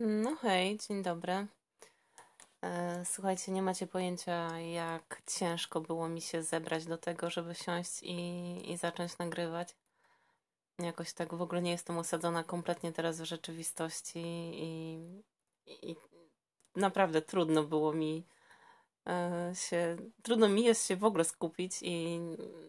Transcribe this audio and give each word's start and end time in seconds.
No 0.00 0.36
hej, 0.36 0.78
dzień 0.78 1.02
dobry. 1.02 1.46
E, 2.62 3.04
Słuchajcie, 3.04 3.52
nie 3.52 3.62
macie 3.62 3.86
pojęcia, 3.86 4.58
jak 4.58 5.22
ciężko 5.26 5.80
było 5.80 6.08
mi 6.08 6.20
się 6.20 6.42
zebrać 6.42 6.84
do 6.86 6.98
tego, 6.98 7.30
żeby 7.30 7.54
siąść 7.54 8.02
i, 8.02 8.72
i 8.72 8.76
zacząć 8.76 9.18
nagrywać. 9.18 9.76
Jakoś 10.78 11.12
tak 11.12 11.34
w 11.34 11.42
ogóle 11.42 11.62
nie 11.62 11.70
jestem 11.70 11.98
osadzona 11.98 12.44
kompletnie 12.44 12.92
teraz 12.92 13.20
w 13.20 13.24
rzeczywistości 13.24 14.22
i, 14.54 14.98
i 15.66 15.96
naprawdę 16.76 17.22
trudno 17.22 17.62
było 17.62 17.92
mi 17.92 18.24
się, 19.54 19.96
trudno 20.22 20.48
mi 20.48 20.64
jest 20.64 20.86
się 20.86 20.96
w 20.96 21.04
ogóle 21.04 21.24
skupić 21.24 21.78
i 21.82 22.20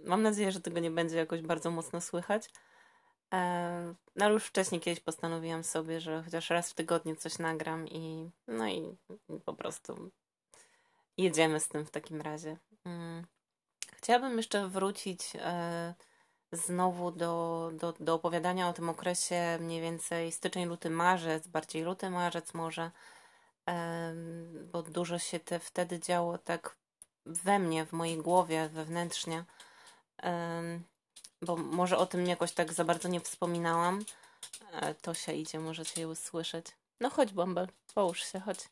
mam 0.05 0.21
nadzieję, 0.21 0.51
że 0.51 0.61
tego 0.61 0.79
nie 0.79 0.91
będzie 0.91 1.17
jakoś 1.17 1.41
bardzo 1.41 1.71
mocno 1.71 2.01
słychać. 2.01 2.49
E, 3.33 3.93
No 4.15 4.25
ale 4.25 4.33
już 4.33 4.45
wcześniej 4.45 4.81
kiedyś 4.81 4.99
postanowiłam 4.99 5.63
sobie, 5.63 6.01
że 6.01 6.23
chociaż 6.23 6.49
raz 6.49 6.71
w 6.71 6.75
tygodniu 6.75 7.15
coś 7.15 7.39
nagram 7.39 7.87
i 7.87 8.31
no 8.47 8.67
i, 8.67 8.97
po 9.45 9.53
prostu 9.53 10.11
jedziemy 11.17 11.59
z 11.59 11.67
tym 11.67 11.85
w 11.85 11.91
takim 11.91 12.21
razie. 12.21 12.57
Mm. 12.85 13.25
Chciałabym 13.95 14.37
jeszcze 14.37 14.67
wrócić 14.67 15.21
e, 15.35 15.93
znowu 16.51 17.11
do, 17.11 17.71
do, 17.73 17.93
do 17.99 18.13
opowiadania 18.13 18.69
o 18.69 18.73
tym 18.73 18.89
okresie 18.89 19.57
mniej 19.61 19.81
więcej 19.81 20.31
styczeń, 20.31 20.65
luty, 20.65 20.89
marzec, 20.89 21.47
bardziej 21.47 21.83
luty, 21.83 22.09
marzec 22.09 22.53
może, 22.53 22.91
bo 24.71 24.83
dużo 24.83 25.19
się 25.19 25.39
te, 25.39 25.59
wtedy 25.59 25.99
działo 25.99 26.37
tak 26.37 26.75
we 27.25 27.59
mnie, 27.59 27.85
w 27.85 27.91
mojej 27.91 28.17
głowie, 28.17 28.69
wewnętrznie. 28.69 29.43
Bo 31.41 31.55
może 31.55 31.97
o 31.97 32.05
tym 32.05 32.27
jakoś 32.27 32.51
tak 32.51 32.73
za 32.73 32.85
bardzo 32.85 33.07
nie 33.09 33.19
wspominałam. 33.19 34.05
E, 34.71 34.93
To 34.95 35.13
się 35.13 35.33
idzie, 35.33 35.59
możecie 35.59 36.01
je 36.01 36.07
usłyszeć. 36.07 36.65
No 36.99 37.09
chodź, 37.09 37.33
Bumble, 37.33 37.67
połóż 37.93 38.23
się, 38.31 38.39
chodź. 38.39 38.69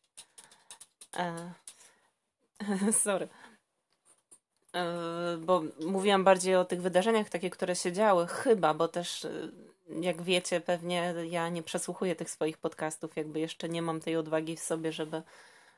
E, 1.17 1.53
sorry. 3.03 3.30
E, 4.76 5.38
bo 5.38 5.64
mówiłam 5.86 6.23
bardziej 6.23 6.56
o 6.56 6.66
tych 6.66 6.81
wydarzeniach, 6.81 7.30
takie, 7.30 7.50
które 7.50 7.76
się 7.76 7.92
działy, 7.92 8.28
chyba, 8.28 8.73
bo 8.73 8.88
też, 8.88 9.26
e, 9.26 9.31
jak 10.02 10.22
wiecie, 10.22 10.62
pewnie 10.62 11.14
ja 11.30 11.50
nie 11.50 11.64
przesłuchuję 11.64 12.16
tych 12.16 12.30
swoich 12.30 12.58
podcastów, 12.58 13.16
jakby 13.16 13.40
jeszcze 13.40 13.70
nie 13.70 13.81
mam 13.81 14.00
tej 14.00 14.16
odwagi 14.16 14.56
w 14.56 14.59
sobie, 14.59 14.92
żeby, 14.92 15.22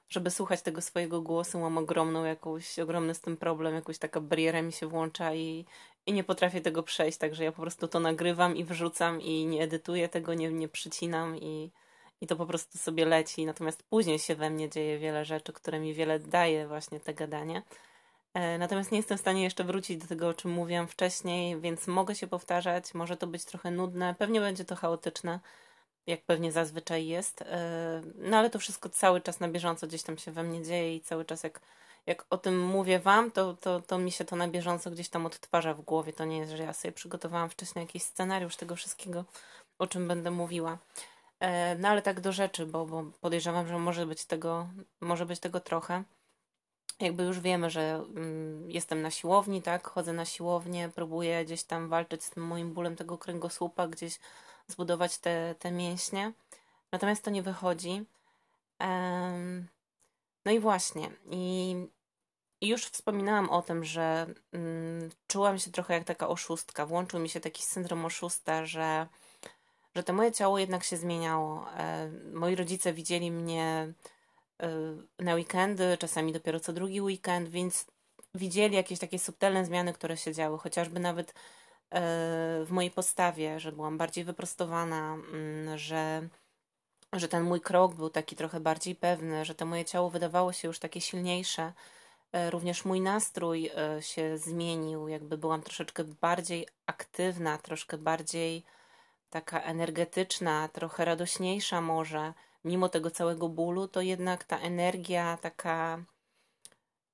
żeby 0.09 0.31
słuchać 0.31 0.62
tego 0.62 0.81
swojego 0.81 1.22
głosu. 1.22 1.59
Mam 1.59 1.78
ogromną 1.78 2.23
jakąś, 2.23 2.80
ogromny 2.80 3.14
z 3.14 3.22
tym 3.22 3.38
problem, 3.38 3.75
jakąś 3.75 3.98
taka 3.98 4.22
bariera 4.22 4.62
mi 4.62 4.72
się 4.72 4.88
włącza 4.88 5.34
i, 5.34 5.66
i 6.06 6.14
nie 6.14 6.23
potrafię 6.23 6.62
tego 6.62 6.84
przejść, 6.84 7.18
także 7.18 7.44
ja 7.44 7.52
po 7.52 7.62
prostu 7.62 7.88
to 7.88 8.00
nagrywam 8.00 8.56
i 8.56 8.64
wrzucam 8.64 9.22
i 9.22 9.45
nie 9.45 9.64
edytuję 9.64 10.09
tego, 10.09 10.34
nie, 10.34 10.52
nie 10.52 10.68
przycinam 10.68 11.38
i, 11.38 11.72
i 12.22 12.28
to 12.28 12.36
po 12.36 12.45
prostu 12.45 12.78
sobie 12.78 13.06
leci. 13.06 13.45
Natomiast 13.45 13.84
później 13.84 14.20
się 14.20 14.36
we 14.36 14.50
mnie 14.50 14.70
dzieje 14.70 15.00
wiele 15.00 15.25
rzeczy, 15.25 15.53
które 15.53 15.80
mi 15.80 15.94
wiele 15.94 16.20
daje 16.20 16.68
właśnie 16.68 17.00
te 17.00 17.14
gadanie. 17.14 17.62
E, 18.38 18.57
Natomiast 18.57 18.91
nie 18.91 18.97
jestem 18.97 19.17
w 19.17 19.21
stanie 19.21 19.43
jeszcze 19.43 19.63
wrócić 19.63 19.97
do 19.97 20.07
tego, 20.07 20.27
o 20.27 20.33
czym 20.33 20.52
mówiłam 20.52 20.88
wcześniej, 20.88 21.61
więc 21.61 21.88
mogę 21.88 22.16
się 22.16 22.27
powtarzać. 22.27 22.94
Może 22.94 23.17
to 23.17 23.27
być 23.27 23.45
trochę 23.45 23.71
nudne, 23.71 24.16
pewnie 24.19 24.39
będzie 24.39 24.66
to 24.66 24.75
chaotyczne, 24.75 25.39
jak 26.07 26.25
pewnie 26.25 26.52
zazwyczaj 26.52 27.07
jest. 27.07 27.41
E, 27.41 28.02
No 28.16 28.38
ale 28.38 28.49
to 28.49 28.59
wszystko 28.59 28.89
cały 28.89 29.21
czas 29.21 29.39
na 29.39 29.47
bieżąco 29.47 29.88
gdzieś 29.88 30.03
tam 30.03 30.17
się 30.17 30.31
we 30.31 30.44
mnie 30.44 30.63
dzieje 30.63 30.95
i 30.95 31.02
cały 31.02 31.25
czas 31.25 31.44
jak, 31.44 31.61
jak 32.05 32.25
o 32.29 32.38
tym 32.38 32.66
mówię 32.66 32.99
wam, 32.99 33.31
to, 33.31 33.53
to, 33.53 33.81
to 33.81 33.97
mi 33.97 34.11
się 34.11 34.25
to 34.25 34.35
na 34.35 34.47
bieżąco 34.47 34.91
gdzieś 34.91 35.09
tam 35.09 35.25
odtwarza 35.25 35.73
w 35.73 35.81
głowie. 35.81 36.13
To 36.13 36.25
nie 36.25 36.38
jest, 36.38 36.51
że 36.51 36.63
ja 36.63 36.73
sobie 36.73 36.91
przygotowałam 36.91 37.49
wcześniej 37.49 37.83
jakiś 37.85 38.03
scenariusz 38.03 38.55
tego 38.55 38.75
wszystkiego, 38.75 39.25
o 39.79 39.88
czym 39.88 40.07
będę 40.07 40.31
mówiła. 40.31 40.78
E, 41.39 41.75
No 41.75 41.88
ale 41.89 42.01
tak 42.01 42.19
do 42.22 42.31
rzeczy, 42.31 42.66
bo, 42.66 42.85
bo 42.85 43.03
podejrzewam, 43.22 43.67
że 43.67 43.79
może 43.79 44.06
być 44.06 44.25
tego, 44.25 44.67
może 45.01 45.25
być 45.25 45.39
tego 45.39 45.59
trochę 45.59 46.03
jakby 47.00 47.24
już 47.24 47.40
wiemy, 47.40 47.69
że 47.69 48.06
mm, 48.16 48.72
jestem 48.72 49.02
na 49.02 49.12
siłowni, 49.12 49.62
tak? 49.62 49.88
Chodzę 49.88 50.13
na 50.13 50.25
siłownię, 50.25 50.90
próbuję 50.96 51.46
gdzieś 51.46 51.63
tam 51.63 51.90
walczyć 51.90 52.24
z 52.24 52.30
tym 52.30 52.44
moim 52.44 52.74
bólem 52.74 52.96
tego 52.96 53.18
kręgosłupa, 53.18 53.88
gdzieś 53.88 54.19
zbudować 54.68 55.18
te, 55.18 55.56
te 55.59 55.72
mięśnie. 55.72 56.34
Natomiast 56.91 57.24
to 57.24 57.31
nie 57.31 57.44
wychodzi. 57.44 58.06
No 60.46 60.52
i 60.52 60.59
właśnie. 60.59 61.09
I, 61.31 61.75
już 62.62 62.86
wspominałam 62.86 63.50
o 63.50 63.62
tym, 63.62 63.84
że 63.84 64.28
mm, 64.53 65.09
czułam 65.28 65.59
się 65.59 65.72
trochę 65.72 65.94
jak 65.94 66.03
taka 66.03 66.28
oszustka. 66.28 66.86
Włączył 66.86 67.19
mi 67.19 67.30
się 67.30 67.40
taki 67.40 67.63
syndrom 67.63 68.06
oszusta, 68.06 68.66
że, 68.66 69.07
że 69.96 70.03
to 70.03 70.13
moje 70.13 70.31
ciało 70.31 70.59
jednak 70.59 70.84
się 70.84 70.97
zmieniało. 70.97 71.66
E, 71.78 72.09
moi 72.34 72.56
rodzice 72.56 72.94
widzieli 72.94 73.31
mnie 73.31 73.94
na 75.19 75.35
weekendy, 75.35 75.97
czasami 76.00 76.34
dopiero 76.34 76.59
co 76.59 76.73
drugi 76.73 77.01
weekend, 77.01 77.50
więc 77.50 77.85
widzieli 78.35 78.75
jakieś 78.75 79.00
takie 79.00 79.19
subtelne 79.19 79.66
zmiany, 79.66 79.94
które 79.94 80.18
się 80.18 80.34
działy, 80.34 80.57
chociażby 80.57 81.00
nawet 81.00 81.29
y, 81.29 81.34
w 82.66 82.68
mojej 82.69 82.91
postawie, 82.91 83.59
że 83.59 83.72
byłam 83.72 83.97
bardziej 83.97 84.23
wyprostowana, 84.23 85.13
mm, 85.13 85.78
że, 85.78 86.28
że 87.13 87.28
ten 87.28 87.44
mój 87.44 87.62
krok 87.62 87.95
był 87.95 88.09
taki 88.09 88.35
trochę 88.35 88.59
bardziej 88.59 88.95
pewny, 88.95 89.45
że 89.45 89.56
to 89.56 89.66
moje 89.66 89.85
ciało 89.85 90.09
wydawało 90.09 90.53
się 90.53 90.68
już 90.68 90.79
takie 90.79 91.01
silniejsze. 91.01 91.74
Y, 92.35 92.50
Również 92.50 92.85
mój 92.85 93.01
nastrój 93.01 93.72
y, 93.97 94.01
się 94.01 94.38
zmienił, 94.38 95.07
jakby 95.07 95.38
byłam 95.38 95.62
troszeczkę 95.62 96.03
bardziej 96.03 96.68
aktywna, 96.85 97.57
troszkę 97.57 97.97
bardziej 97.97 98.63
taka 99.29 99.62
energetyczna, 99.62 100.69
trochę 100.74 101.06
radośniejsza 101.06 101.81
może 101.81 102.34
mimo 102.67 102.89
tego 102.89 103.11
całego 103.11 103.50
bólu, 103.50 103.88
to 103.88 104.01
jednak 104.01 104.44
ta 104.44 104.59
energia 104.59 105.38
taka, 105.41 106.03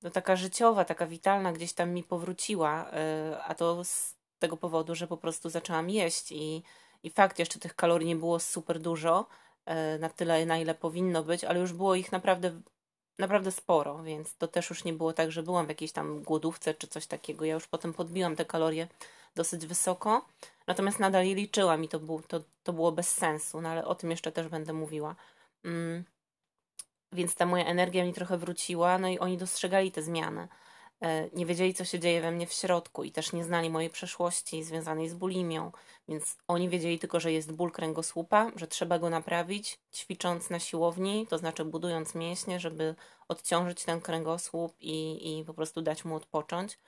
no 0.02 0.10
taka 0.10 0.36
życiowa, 0.36 0.84
taka 0.84 1.06
witalna 1.06 1.52
gdzieś 1.52 1.72
tam 1.72 1.90
mi 1.90 2.02
powróciła, 2.02 2.90
y, 2.90 3.42
a 3.42 3.54
to 3.54 3.84
z 3.84 4.14
tego 4.38 4.56
powodu, 4.56 4.94
że 4.94 5.06
po 5.06 5.16
prostu 5.16 5.50
zaczęłam 5.50 5.90
jeść 5.90 6.32
i, 6.32 6.62
i 7.02 7.10
fakt, 7.10 7.38
jeszcze 7.38 7.58
tych 7.58 7.76
kalorii 7.76 8.08
nie 8.08 8.16
było 8.16 8.40
super 8.40 8.80
dużo, 8.80 9.26
y, 9.96 9.98
na 9.98 10.08
tyle, 10.08 10.46
na 10.46 10.58
ile 10.58 10.74
powinno 10.74 11.22
być, 11.22 11.44
ale 11.44 11.60
już 11.60 11.72
było 11.72 11.94
ich 11.94 12.12
naprawdę, 12.12 12.60
naprawdę 13.18 13.50
sporo, 13.52 14.02
więc 14.02 14.36
to 14.36 14.48
też 14.48 14.70
już 14.70 14.84
nie 14.84 14.92
było 14.92 15.12
tak, 15.12 15.32
że 15.32 15.42
byłam 15.42 15.66
w 15.66 15.68
jakiejś 15.68 15.92
tam 15.92 16.22
głodówce 16.22 16.74
czy 16.74 16.86
coś 16.86 17.06
takiego. 17.06 17.44
Ja 17.44 17.54
już 17.54 17.66
potem 17.66 17.92
podbiłam 17.92 18.36
te 18.36 18.44
kalorie 18.44 18.88
dosyć 19.34 19.66
wysoko, 19.66 20.26
natomiast 20.66 20.98
nadal 20.98 21.26
je 21.26 21.34
liczyłam 21.34 21.84
i 21.84 21.88
to, 21.88 22.00
był, 22.00 22.22
to, 22.22 22.40
to 22.62 22.72
było 22.72 22.92
bez 22.92 23.10
sensu, 23.10 23.60
no 23.60 23.68
ale 23.68 23.84
o 23.84 23.94
tym 23.94 24.10
jeszcze 24.10 24.32
też 24.32 24.48
będę 24.48 24.72
mówiła. 24.72 25.14
Mm, 25.64 26.04
więc 27.12 27.34
ta 27.34 27.46
moja 27.46 27.64
energia 27.64 28.04
mi 28.04 28.12
trochę 28.12 28.38
wróciła, 28.38 28.98
no 28.98 29.08
i 29.08 29.18
oni 29.18 29.38
dostrzegali 29.38 29.92
te 29.92 30.02
zmiany. 30.02 30.48
E, 31.00 31.28
Nie 31.32 31.46
wiedzieli, 31.46 31.74
co 31.74 31.84
się 31.84 31.98
dzieje 32.00 32.20
we 32.20 32.30
mnie 32.30 32.46
w 32.46 32.52
środku 32.52 33.04
i 33.04 33.12
też 33.12 33.32
nie 33.32 33.44
znali 33.44 33.70
mojej 33.70 33.90
przeszłości 33.90 34.64
związanej 34.64 35.08
z 35.08 35.14
bulimią, 35.14 35.72
więc 36.08 36.36
oni 36.48 36.68
wiedzieli 36.68 36.98
tylko, 36.98 37.20
że 37.20 37.32
jest 37.32 37.52
ból 37.52 37.70
kręgosłupa, 37.72 38.50
że 38.56 38.66
trzeba 38.66 38.98
go 38.98 39.10
naprawić, 39.10 39.78
ćwicząc 39.94 40.50
na 40.50 40.58
siłowni, 40.58 41.26
to 41.30 41.38
znaczy 41.38 41.64
budując 41.64 42.14
mięśnie, 42.14 42.60
żeby 42.60 42.94
odciążyć 43.28 43.84
ten 43.84 44.00
kręgosłup 44.00 44.76
i, 44.80 45.38
i 45.40 45.44
po 45.44 45.54
prostu 45.54 45.82
dać 45.82 46.04
mu 46.04 46.16
odpocząć. 46.16 46.78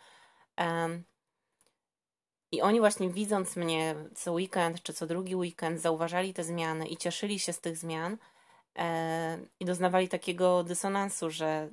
I 2.53 2.63
oni 2.63 2.81
właśnie 2.81 3.11
widząc 3.11 3.57
mnie 3.57 3.95
co 4.15 4.33
weekend 4.33 4.83
czy 4.83 4.93
co 4.93 5.07
drugi 5.07 5.37
weekend, 5.37 5.81
zauważali 5.81 6.35
te 6.35 6.45
zmiany 6.45 6.87
i 6.89 6.97
cieszyli 6.97 7.39
się 7.39 7.53
z 7.53 7.61
tych 7.61 7.77
zmian 7.77 8.19
i 9.61 9.65
doznawali 9.65 10.09
takiego 10.09 10.65
dysonansu, 10.65 11.31
że 11.31 11.69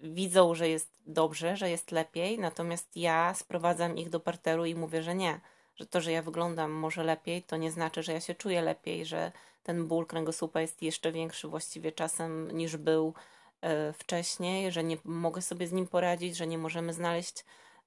widzą, 0.00 0.54
że 0.54 0.68
jest 0.68 0.90
dobrze, 1.06 1.56
że 1.56 1.70
jest 1.70 1.92
lepiej, 1.92 2.38
natomiast 2.38 2.96
ja 2.96 3.34
sprowadzam 3.34 3.98
ich 3.98 4.10
do 4.10 4.20
parteru 4.20 4.64
i 4.64 4.74
mówię, 4.74 5.02
że 5.02 5.14
nie, 5.14 5.40
że 5.76 5.86
to, 5.86 6.00
że 6.00 6.12
ja 6.12 6.22
wyglądam 6.22 6.70
może 6.70 7.04
lepiej, 7.04 7.42
to 7.42 7.56
nie 7.56 7.70
znaczy, 7.70 8.02
że 8.02 8.12
ja 8.12 8.20
się 8.20 8.34
czuję 8.34 8.62
lepiej, 8.62 9.06
że 9.06 9.32
ten 9.62 9.88
ból 9.88 10.06
kręgosłupa 10.06 10.60
jest 10.60 10.82
jeszcze 10.82 11.12
większy 11.12 11.48
właściwie 11.48 11.92
czasem 11.92 12.50
niż 12.56 12.76
był 12.76 13.14
e, 13.60 13.92
wcześniej, 13.92 14.72
że 14.72 14.84
nie 14.84 14.96
mogę 15.04 15.42
sobie 15.42 15.66
z 15.66 15.72
nim 15.72 15.86
poradzić, 15.86 16.36
że 16.36 16.46
nie 16.46 16.58
możemy 16.58 16.92
znaleźć 16.92 17.44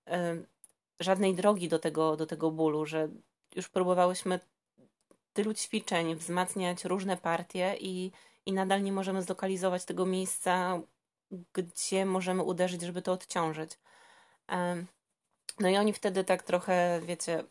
e, 0.08 0.36
żadnej 1.00 1.36
drogi 1.36 1.70
do 1.70 1.80
tego, 1.80 2.18
do 2.18 2.26
tego 2.26 2.52
bólu, 2.52 2.86
że 2.86 3.10
już 3.56 3.70
próbowałyśmy 3.70 4.40
tylu 5.34 5.54
ćwiczeń, 5.54 6.16
wzmacniać 6.16 6.86
różne 6.86 7.18
partie 7.18 7.76
i, 7.80 8.12
i 8.46 8.54
nadal 8.54 8.84
nie 8.84 8.92
możemy 8.92 9.22
zlokalizować 9.22 9.86
tego 9.86 10.06
miejsca, 10.06 10.82
gdzie 11.54 12.06
możemy 12.06 12.44
uderzyć, 12.44 12.82
żeby 12.82 13.02
to 13.02 13.12
odciążyć. 13.12 13.72
No 15.60 15.70
i 15.70 15.78
oni 15.78 15.94
wtedy 15.94 16.24
tak 16.24 16.44
trochę, 16.44 17.02
wiecie, 17.06 17.44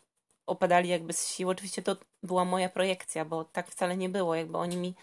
opadali 0.45 0.89
jakby 0.89 1.13
z 1.13 1.27
sił. 1.27 1.49
Oczywiście 1.49 1.81
to 1.81 1.95
była 2.23 2.45
moja 2.45 2.69
projekcja, 2.69 3.25
bo 3.25 3.43
tak 3.43 3.71
wcale 3.71 3.97
nie 3.97 4.09
było. 4.09 4.35
Jakby 4.35 4.57
oni 4.57 4.77
mi 4.77 4.95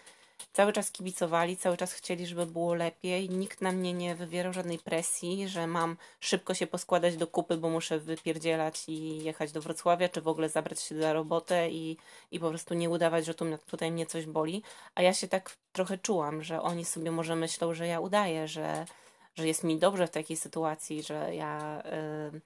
cały 0.53 0.73
czas 0.73 0.91
kibicowali, 0.91 1.57
cały 1.57 1.77
czas 1.77 1.93
chcieli, 1.93 2.27
żeby 2.27 2.45
było 2.45 2.73
lepiej. 2.73 3.29
Nikt 3.29 3.61
na 3.61 3.71
mnie 3.71 3.93
nie 3.93 4.15
wywierał 4.15 4.53
żadnej 4.53 4.79
presji, 4.79 5.47
że 5.47 5.67
mam 5.67 5.97
szybko 6.19 6.53
się 6.53 6.67
poskładać 6.67 7.17
do 7.17 7.27
kupy, 7.27 7.57
bo 7.57 7.69
muszę 7.69 7.99
wypierdzielać 7.99 8.83
i 8.87 9.23
jechać 9.23 9.51
do 9.51 9.61
Wrocławia, 9.61 10.09
czy 10.09 10.21
w 10.21 10.27
ogóle 10.27 10.49
zabrać 10.49 10.81
się 10.81 10.97
za 10.99 11.13
robotę 11.13 11.69
i, 11.69 11.97
i 12.31 12.39
po 12.39 12.49
prostu 12.49 12.73
nie 12.73 12.89
udawać, 12.89 13.25
że 13.25 13.33
tu, 13.33 13.45
tutaj 13.67 13.91
mnie 13.91 14.05
coś 14.05 14.25
boli. 14.25 14.63
A 14.95 15.01
ja 15.01 15.13
się 15.13 15.27
tak 15.27 15.57
trochę 15.71 15.97
czułam, 15.97 16.43
że 16.43 16.61
oni 16.61 16.85
sobie 16.85 17.11
może 17.11 17.35
myślą, 17.35 17.73
że 17.73 17.87
ja 17.87 17.99
udaję, 17.99 18.47
że, 18.47 18.85
że 19.35 19.47
jest 19.47 19.63
mi 19.63 19.79
dobrze 19.79 20.07
w 20.07 20.11
takiej 20.11 20.37
sytuacji, 20.37 21.03
że 21.03 21.35
ja. 21.35 21.83
Yy, 22.31 22.41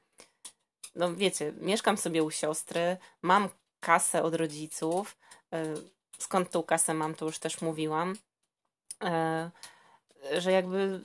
no 0.95 1.15
wiecie, 1.15 1.53
mieszkam 1.57 1.97
sobie 1.97 2.23
u 2.23 2.31
siostry, 2.31 2.97
mam 3.21 3.49
kasę 3.79 4.23
od 4.23 4.35
rodziców. 4.35 5.17
Skąd 6.19 6.49
tą 6.49 6.63
kasę 6.63 6.93
mam, 6.93 7.15
to 7.15 7.25
już 7.25 7.39
też 7.39 7.61
mówiłam, 7.61 8.15
e, 9.03 9.51
że 10.37 10.51
jakby 10.51 11.01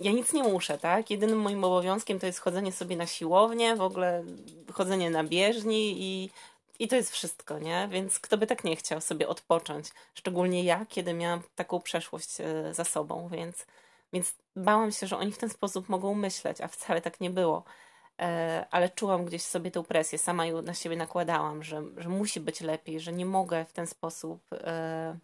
ja 0.00 0.12
nic 0.12 0.32
nie 0.32 0.42
muszę, 0.42 0.78
tak? 0.78 1.10
Jedynym 1.10 1.38
moim 1.38 1.64
obowiązkiem 1.64 2.18
to 2.18 2.26
jest 2.26 2.38
chodzenie 2.38 2.72
sobie 2.72 2.96
na 2.96 3.06
siłownię, 3.06 3.76
w 3.76 3.80
ogóle 3.80 4.24
chodzenie 4.72 5.10
na 5.10 5.24
bieżni 5.24 6.02
i, 6.02 6.30
i 6.78 6.88
to 6.88 6.96
jest 6.96 7.12
wszystko, 7.12 7.58
nie? 7.58 7.88
Więc 7.90 8.18
kto 8.18 8.38
by 8.38 8.46
tak 8.46 8.64
nie 8.64 8.76
chciał 8.76 9.00
sobie 9.00 9.28
odpocząć? 9.28 9.86
Szczególnie 10.14 10.64
ja, 10.64 10.86
kiedy 10.88 11.14
miałam 11.14 11.42
taką 11.54 11.80
przeszłość 11.80 12.40
e, 12.40 12.74
za 12.74 12.84
sobą, 12.84 13.28
więc, 13.32 13.66
więc 14.12 14.34
bałam 14.56 14.92
się, 14.92 15.06
że 15.06 15.18
oni 15.18 15.32
w 15.32 15.38
ten 15.38 15.50
sposób 15.50 15.88
mogą 15.88 16.14
myśleć, 16.14 16.60
a 16.60 16.68
wcale 16.68 17.00
tak 17.00 17.20
nie 17.20 17.30
było. 17.30 17.64
E, 18.20 18.66
ale 18.70 18.90
czułam 18.90 19.24
gdzieś 19.24 19.42
sobie 19.42 19.70
tę 19.70 19.84
presję, 19.84 20.18
sama 20.18 20.46
ją 20.46 20.62
na 20.62 20.74
siebie 20.74 20.96
nakładałam, 20.96 21.62
że, 21.62 21.82
że 21.96 22.08
musi 22.08 22.40
być 22.40 22.60
lepiej, 22.60 23.00
że 23.00 23.12
nie 23.12 23.26
mogę 23.26 23.64
w 23.64 23.72
ten 23.72 23.86
sposób. 23.86 24.42
E, 24.52 25.18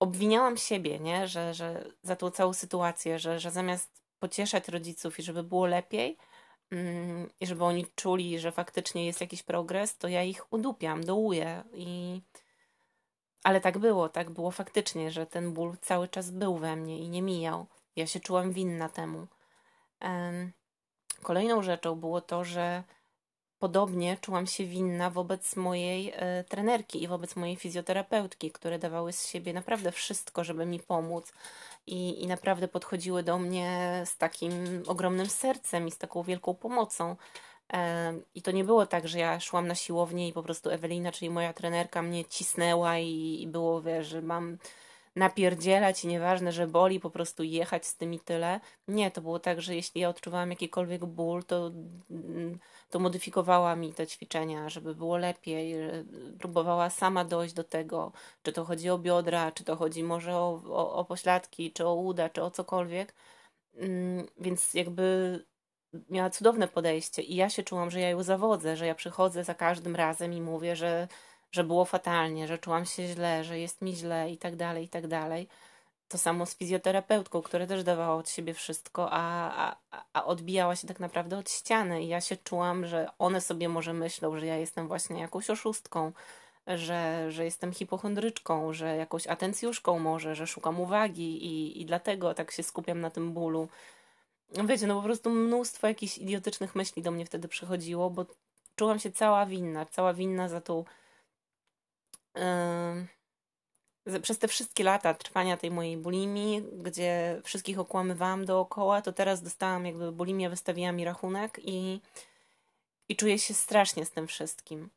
obwiniałam 0.00 0.56
siebie, 0.56 1.00
nie? 1.00 1.28
Że, 1.28 1.54
że 1.54 1.84
za 2.02 2.16
tą 2.16 2.30
całą 2.30 2.52
sytuację, 2.52 3.18
że, 3.18 3.40
że 3.40 3.50
zamiast 3.50 4.02
pocieszać 4.18 4.68
rodziców 4.68 5.18
i 5.18 5.22
żeby 5.22 5.42
było 5.42 5.66
lepiej, 5.66 6.16
mm, 6.70 7.30
i 7.40 7.46
żeby 7.46 7.64
oni 7.64 7.86
czuli, 7.94 8.38
że 8.38 8.52
faktycznie 8.52 9.06
jest 9.06 9.20
jakiś 9.20 9.42
progres, 9.42 9.98
to 9.98 10.08
ja 10.08 10.22
ich 10.22 10.52
udupiam, 10.52 11.04
dołuję. 11.04 11.64
I... 11.72 12.20
Ale 13.44 13.60
tak 13.60 13.78
było, 13.78 14.08
tak 14.08 14.30
było 14.30 14.50
faktycznie, 14.50 15.10
że 15.10 15.26
ten 15.26 15.52
ból 15.52 15.76
cały 15.80 16.08
czas 16.08 16.30
był 16.30 16.56
we 16.56 16.76
mnie 16.76 16.98
i 16.98 17.08
nie 17.08 17.22
mijał. 17.22 17.66
Ja 17.96 18.06
się 18.06 18.20
czułam 18.20 18.52
winna 18.52 18.88
temu. 18.88 19.26
Um, 20.02 20.52
Kolejną 21.24 21.62
rzeczą 21.62 21.94
było 21.94 22.20
to, 22.20 22.44
że 22.44 22.82
podobnie 23.58 24.16
czułam 24.20 24.46
się 24.46 24.64
winna 24.64 25.10
wobec 25.10 25.56
mojej 25.56 26.12
e, 26.16 26.44
trenerki 26.44 27.02
i 27.02 27.08
wobec 27.08 27.36
mojej 27.36 27.56
fizjoterapeutki, 27.56 28.50
które 28.50 28.78
dawały 28.78 29.12
z 29.12 29.26
siebie 29.26 29.52
naprawdę 29.52 29.92
wszystko, 29.92 30.44
żeby 30.44 30.66
mi 30.66 30.80
pomóc 30.80 31.32
i, 31.86 32.22
i 32.22 32.26
naprawdę 32.26 32.68
podchodziły 32.68 33.22
do 33.22 33.38
mnie 33.38 34.02
z 34.04 34.16
takim 34.16 34.52
ogromnym 34.86 35.26
sercem 35.26 35.88
i 35.88 35.90
z 35.90 35.98
taką 35.98 36.22
wielką 36.22 36.54
pomocą. 36.54 37.16
E, 37.72 38.14
I 38.34 38.42
to 38.42 38.50
nie 38.50 38.64
było 38.64 38.86
tak, 38.86 39.08
że 39.08 39.18
ja 39.18 39.40
szłam 39.40 39.66
na 39.66 39.74
siłownię 39.74 40.28
i 40.28 40.32
po 40.32 40.42
prostu 40.42 40.70
Ewelina, 40.70 41.12
czyli 41.12 41.30
moja 41.30 41.52
trenerka, 41.52 42.02
mnie 42.02 42.24
cisnęła 42.24 42.98
i, 42.98 43.42
i 43.42 43.46
było, 43.46 43.82
wiesz, 43.82 44.06
że 44.06 44.22
mam 44.22 44.58
napierdzielać 45.16 46.04
i 46.04 46.08
nieważne, 46.08 46.52
że 46.52 46.66
boli, 46.66 47.00
po 47.00 47.10
prostu 47.10 47.42
jechać 47.42 47.86
z 47.86 47.96
tym 47.96 48.14
i 48.14 48.20
tyle. 48.20 48.60
Nie, 48.88 49.10
to 49.10 49.20
było 49.20 49.38
tak, 49.38 49.60
że 49.62 49.74
jeśli 49.74 50.00
ja 50.00 50.08
odczuwałam 50.08 50.50
jakikolwiek 50.50 51.04
ból, 51.04 51.44
to, 51.44 51.70
mm, 52.10 52.58
to 52.90 52.98
modyfikowała 52.98 53.76
mi 53.76 53.92
te 53.92 54.06
ćwiczenia, 54.06 54.68
żeby 54.68 54.94
było 54.94 55.16
lepiej. 55.16 55.74
Próbowała 56.38 56.90
sama 56.90 57.24
dojść 57.24 57.54
do 57.54 57.64
tego, 57.64 58.12
czy 58.42 58.52
to 58.52 58.64
chodzi 58.64 58.90
o 58.90 58.98
biodra, 58.98 59.52
czy 59.52 59.64
to 59.64 59.76
chodzi 59.76 60.02
może 60.02 60.36
o, 60.36 60.62
o, 60.66 60.94
o 60.94 61.04
pośladki, 61.04 61.72
czy 61.72 61.86
o 61.86 61.94
uda, 61.94 62.28
czy 62.28 62.42
o 62.42 62.50
cokolwiek. 62.50 63.14
Mm, 63.74 64.26
więc 64.38 64.74
jakby 64.74 65.44
miała 66.10 66.30
cudowne 66.30 66.68
podejście 66.68 67.22
i 67.22 67.36
ja 67.36 67.50
się 67.50 67.62
czułam, 67.62 67.90
że 67.90 68.00
ja 68.00 68.10
ją 68.10 68.22
zawodzę, 68.22 68.76
że 68.76 68.86
ja 68.86 68.94
przychodzę 68.94 69.44
za 69.44 69.54
każdym 69.54 69.96
razem 69.96 70.32
i 70.32 70.40
mówię, 70.40 70.76
że 70.76 71.08
że 71.54 71.64
było 71.64 71.84
fatalnie, 71.84 72.48
że 72.48 72.58
czułam 72.58 72.84
się 72.86 73.06
źle, 73.06 73.44
że 73.44 73.58
jest 73.58 73.82
mi 73.82 73.96
źle 73.96 74.30
i 74.30 74.38
tak 74.38 74.56
dalej, 74.56 74.84
i 74.84 74.88
tak 74.88 75.06
dalej. 75.06 75.48
To 76.08 76.18
samo 76.18 76.46
z 76.46 76.56
fizjoterapeutką, 76.56 77.42
która 77.42 77.66
też 77.66 77.84
dawała 77.84 78.16
od 78.16 78.30
siebie 78.30 78.54
wszystko, 78.54 79.08
a, 79.10 79.76
a, 79.90 80.04
a 80.12 80.24
odbijała 80.24 80.76
się 80.76 80.88
tak 80.88 81.00
naprawdę 81.00 81.38
od 81.38 81.50
ściany. 81.50 82.02
I 82.02 82.08
ja 82.08 82.20
się 82.20 82.36
czułam, 82.36 82.86
że 82.86 83.10
one 83.18 83.40
sobie 83.40 83.68
może 83.68 83.92
myślą, 83.92 84.38
że 84.38 84.46
ja 84.46 84.56
jestem 84.56 84.88
właśnie 84.88 85.20
jakąś 85.20 85.50
oszustką, 85.50 86.12
że, 86.66 87.30
że 87.32 87.44
jestem 87.44 87.72
hipochondryczką, 87.72 88.72
że 88.72 88.96
jakąś 88.96 89.26
atencjuszką 89.26 89.98
może, 89.98 90.34
że 90.34 90.46
szukam 90.46 90.80
uwagi 90.80 91.46
i, 91.46 91.82
i 91.82 91.86
dlatego 91.86 92.34
tak 92.34 92.50
się 92.50 92.62
skupiam 92.62 93.00
na 93.00 93.10
tym 93.10 93.32
bólu. 93.32 93.68
Wiecie, 94.64 94.86
no 94.86 94.96
po 94.96 95.02
prostu 95.02 95.30
mnóstwo 95.30 95.86
jakichś 95.86 96.18
idiotycznych 96.18 96.74
myśli 96.74 97.02
do 97.02 97.10
mnie 97.10 97.26
wtedy 97.26 97.48
przychodziło, 97.48 98.10
bo 98.10 98.26
czułam 98.76 98.98
się 98.98 99.12
cała 99.12 99.46
winna, 99.46 99.86
cała 99.86 100.14
winna 100.14 100.48
za 100.48 100.60
tą 100.60 100.84
przez 104.22 104.38
te 104.38 104.48
wszystkie 104.48 104.84
lata 104.84 105.14
trwania 105.14 105.56
tej 105.56 105.70
mojej 105.70 105.96
bulimii, 105.96 106.62
gdzie 106.72 107.40
wszystkich 107.44 107.78
okłamywałam 107.78 108.44
dookoła, 108.44 109.02
to 109.02 109.12
teraz 109.12 109.42
dostałam 109.42 109.86
jakby 109.86 110.12
bulimia, 110.12 110.50
wystawiła 110.50 110.92
mi 110.92 111.04
rachunek 111.04 111.60
i, 111.62 112.00
i 113.08 113.16
czuję 113.16 113.38
się 113.38 113.54
strasznie 113.54 114.04
z 114.04 114.10
tym 114.10 114.26
wszystkim. 114.26 114.90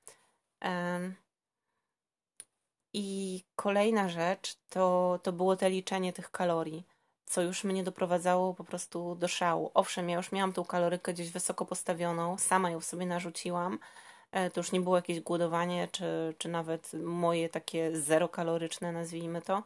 I 2.94 3.44
kolejna 3.56 4.10
rzecz 4.10 4.56
to, 4.70 5.20
to 5.24 5.32
było 5.34 5.56
te 5.56 5.70
liczenie 5.70 6.14
tych 6.14 6.32
kalorii, 6.32 6.84
co 7.26 7.42
już 7.42 7.64
mnie 7.64 7.84
doprowadzało 7.84 8.54
po 8.54 8.64
prostu 8.64 9.16
do 9.16 9.28
szału. 9.28 9.72
Owszem, 9.74 10.10
ja 10.10 10.18
już 10.18 10.32
miałam 10.32 10.54
tą 10.54 10.66
kalorykę 10.66 11.14
gdzieś 11.14 11.32
wysoko 11.32 11.66
postawioną, 11.66 12.38
sama 12.38 12.72
ją 12.72 12.82
sobie 12.82 13.06
narzuciłam, 13.06 13.80
to 14.54 14.60
już 14.60 14.72
nie 14.72 14.82
było 14.82 14.96
jakieś 14.96 15.20
głodowanie, 15.20 15.88
czy, 15.92 16.36
czy 16.38 16.50
nawet 16.50 16.94
moje 16.94 17.50
takie 17.50 17.98
zerokaloryczne, 18.02 18.92
nazwijmy 18.92 19.42
to, 19.42 19.64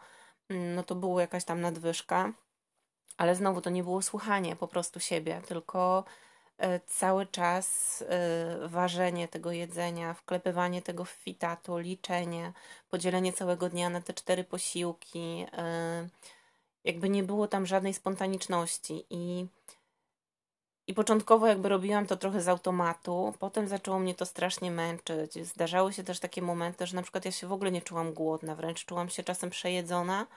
mm, 0.50 0.76
no 0.76 0.84
to 0.84 0.96
było 0.96 1.20
jakaś 1.20 1.46
tam 1.46 1.62
nadwyżka, 1.62 2.34
ale 3.18 3.36
znowu 3.36 3.62
to 3.62 3.70
nie 3.70 3.84
było 3.84 4.02
słuchanie 4.02 4.56
po 4.56 4.68
prostu 4.68 5.00
siebie, 5.00 5.42
tylko 5.48 6.04
e, 6.58 6.80
cały 6.80 7.26
czas 7.26 8.02
e, 8.08 8.68
ważenie 8.68 9.28
tego 9.28 9.52
jedzenia, 9.52 10.14
wklepywanie 10.14 10.82
tego 10.82 11.06
w 11.06 11.10
fitatu, 11.10 11.78
liczenie, 11.78 12.54
podzielenie 12.90 13.34
całego 13.34 13.70
dnia 13.70 13.90
na 13.90 14.02
te 14.02 14.14
cztery 14.14 14.44
posiłki, 14.44 15.46
jakby 16.84 17.10
nie 17.10 17.24
było 17.24 17.48
tam 17.48 17.66
żadnej 17.66 17.94
spontaniczności. 17.94 19.06
I 19.10 19.48
i 20.92 20.94
początkowo 20.94 21.48
jakby 21.48 21.70
robiłam 21.70 22.08
to 22.08 22.18
trochę 22.18 22.42
z 22.42 22.48
automatu, 22.48 23.34
potem 23.40 23.68
zaczęło 23.68 24.00
mnie 24.00 24.16
to 24.16 24.26
strasznie 24.26 24.72
męczyć. 24.72 25.48
Zdarzały 25.48 25.94
się 25.94 26.04
też 26.04 26.20
takie 26.20 26.42
momenty, 26.42 26.88
że 26.88 26.96
na 26.96 27.02
przykład 27.02 27.26
ja 27.26 27.32
się 27.32 27.48
w 27.48 27.54
ogóle 27.54 27.72
nie 27.72 27.82
czułam 27.82 28.14
głodna, 28.14 28.56
wręcz 28.56 28.86
czułam 28.86 29.10
się 29.10 29.24
czasem 29.24 29.50
przejedzona, 29.50 30.28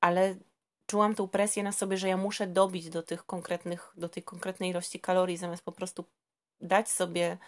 ale 0.00 0.36
czułam 0.86 1.14
tą 1.14 1.28
presję 1.28 1.62
na 1.62 1.72
sobie, 1.72 1.96
że 1.96 2.08
ja 2.08 2.16
muszę 2.16 2.46
dobić 2.46 2.90
do 2.90 3.02
tych 3.02 3.26
konkretnych, 3.26 3.92
do 3.96 4.08
tej 4.08 4.22
konkretnej 4.22 4.70
ilości 4.70 5.00
kalorii, 5.00 5.36
zamiast 5.36 5.62
po 5.62 5.72
prostu 5.72 6.04
dać 6.60 6.90
sobie 6.90 7.38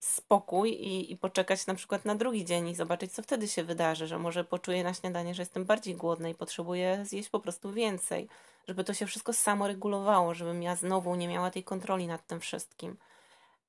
spokój 0.00 0.70
i, 0.70 1.12
i 1.12 1.16
poczekać 1.16 1.66
na 1.66 1.74
przykład 1.74 2.04
na 2.04 2.14
drugi 2.14 2.44
dzień 2.44 2.68
i 2.68 2.74
zobaczyć, 2.74 3.12
co 3.12 3.22
wtedy 3.22 3.48
się 3.48 3.64
wydarzy, 3.64 4.06
że 4.06 4.18
może 4.18 4.44
poczuję 4.44 4.84
na 4.84 4.94
śniadanie, 4.94 5.34
że 5.34 5.42
jestem 5.42 5.64
bardziej 5.64 5.94
głodna 5.94 6.28
i 6.28 6.34
potrzebuję 6.34 7.04
zjeść 7.04 7.28
po 7.28 7.40
prostu 7.40 7.72
więcej 7.72 8.28
żeby 8.68 8.84
to 8.84 8.94
się 8.94 9.06
wszystko 9.06 9.32
samo 9.32 9.66
regulowało, 9.66 10.34
żebym 10.34 10.62
ja 10.62 10.76
znowu 10.76 11.14
nie 11.14 11.28
miała 11.28 11.50
tej 11.50 11.64
kontroli 11.64 12.06
nad 12.06 12.26
tym 12.26 12.40
wszystkim. 12.40 12.96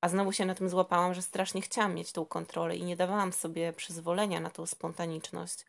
A 0.00 0.08
znowu 0.08 0.32
się 0.32 0.46
na 0.46 0.54
tym 0.54 0.68
złapałam, 0.68 1.14
że 1.14 1.22
strasznie 1.22 1.62
chciałam 1.62 1.94
mieć 1.94 2.12
tą 2.12 2.24
kontrolę 2.24 2.76
i 2.76 2.84
nie 2.84 2.96
dawałam 2.96 3.32
sobie 3.32 3.72
przyzwolenia 3.72 4.40
na 4.40 4.50
tą 4.50 4.66
spontaniczność. 4.66 5.64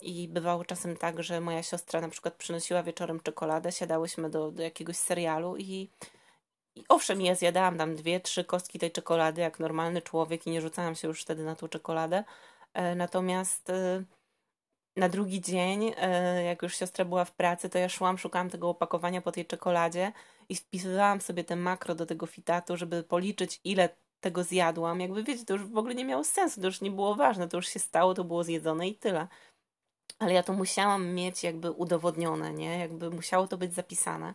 I 0.00 0.28
bywało 0.28 0.64
czasem 0.64 0.96
tak, 0.96 1.22
że 1.22 1.40
moja 1.40 1.62
siostra 1.62 2.00
na 2.00 2.08
przykład 2.08 2.34
przynosiła 2.34 2.82
wieczorem 2.82 3.20
czekoladę, 3.20 3.72
siadałyśmy 3.72 4.30
do, 4.30 4.50
do 4.50 4.62
jakiegoś 4.62 4.96
serialu 4.96 5.56
i, 5.56 5.90
i 6.74 6.84
owszem, 6.88 7.20
ja 7.20 7.34
zjadałam 7.34 7.78
tam 7.78 7.96
dwie, 7.96 8.20
trzy 8.20 8.44
kostki 8.44 8.78
tej 8.78 8.92
czekolady 8.92 9.40
jak 9.40 9.60
normalny 9.60 10.02
człowiek 10.02 10.46
i 10.46 10.50
nie 10.50 10.60
rzucałam 10.60 10.94
się 10.94 11.08
już 11.08 11.22
wtedy 11.22 11.44
na 11.44 11.56
tą 11.56 11.68
czekoladę. 11.68 12.24
E, 12.74 12.94
natomiast 12.94 13.70
e, 13.70 14.04
na 14.98 15.08
drugi 15.08 15.40
dzień, 15.40 15.92
e, 15.96 16.42
jak 16.44 16.62
już 16.62 16.76
siostra 16.76 17.04
była 17.04 17.24
w 17.24 17.32
pracy, 17.32 17.70
to 17.70 17.78
ja 17.78 17.88
szłam, 17.88 18.18
szukałam 18.18 18.50
tego 18.50 18.68
opakowania 18.68 19.20
po 19.22 19.32
tej 19.32 19.46
czekoladzie 19.46 20.12
i 20.48 20.56
wpisywałam 20.56 21.20
sobie 21.20 21.44
te 21.44 21.56
makro 21.56 21.94
do 21.94 22.06
tego 22.06 22.26
fitatu, 22.26 22.76
żeby 22.76 23.02
policzyć, 23.02 23.60
ile 23.64 23.88
tego 24.20 24.44
zjadłam. 24.44 25.00
Jakby 25.00 25.24
wiecie, 25.24 25.44
to 25.44 25.52
już 25.52 25.66
w 25.66 25.78
ogóle 25.78 25.94
nie 25.94 26.04
miało 26.04 26.24
sensu, 26.24 26.60
to 26.60 26.66
już 26.66 26.80
nie 26.80 26.90
było 26.90 27.14
ważne, 27.14 27.48
to 27.48 27.56
już 27.56 27.68
się 27.68 27.78
stało, 27.78 28.14
to 28.14 28.24
było 28.24 28.44
zjedzone 28.44 28.88
i 28.88 28.94
tyle. 28.94 29.28
Ale 30.18 30.32
ja 30.32 30.42
to 30.42 30.52
musiałam 30.52 31.14
mieć 31.14 31.44
jakby 31.44 31.70
udowodnione, 31.70 32.52
nie? 32.52 32.78
Jakby 32.78 33.10
musiało 33.10 33.48
to 33.48 33.58
być 33.58 33.74
zapisane. 33.74 34.34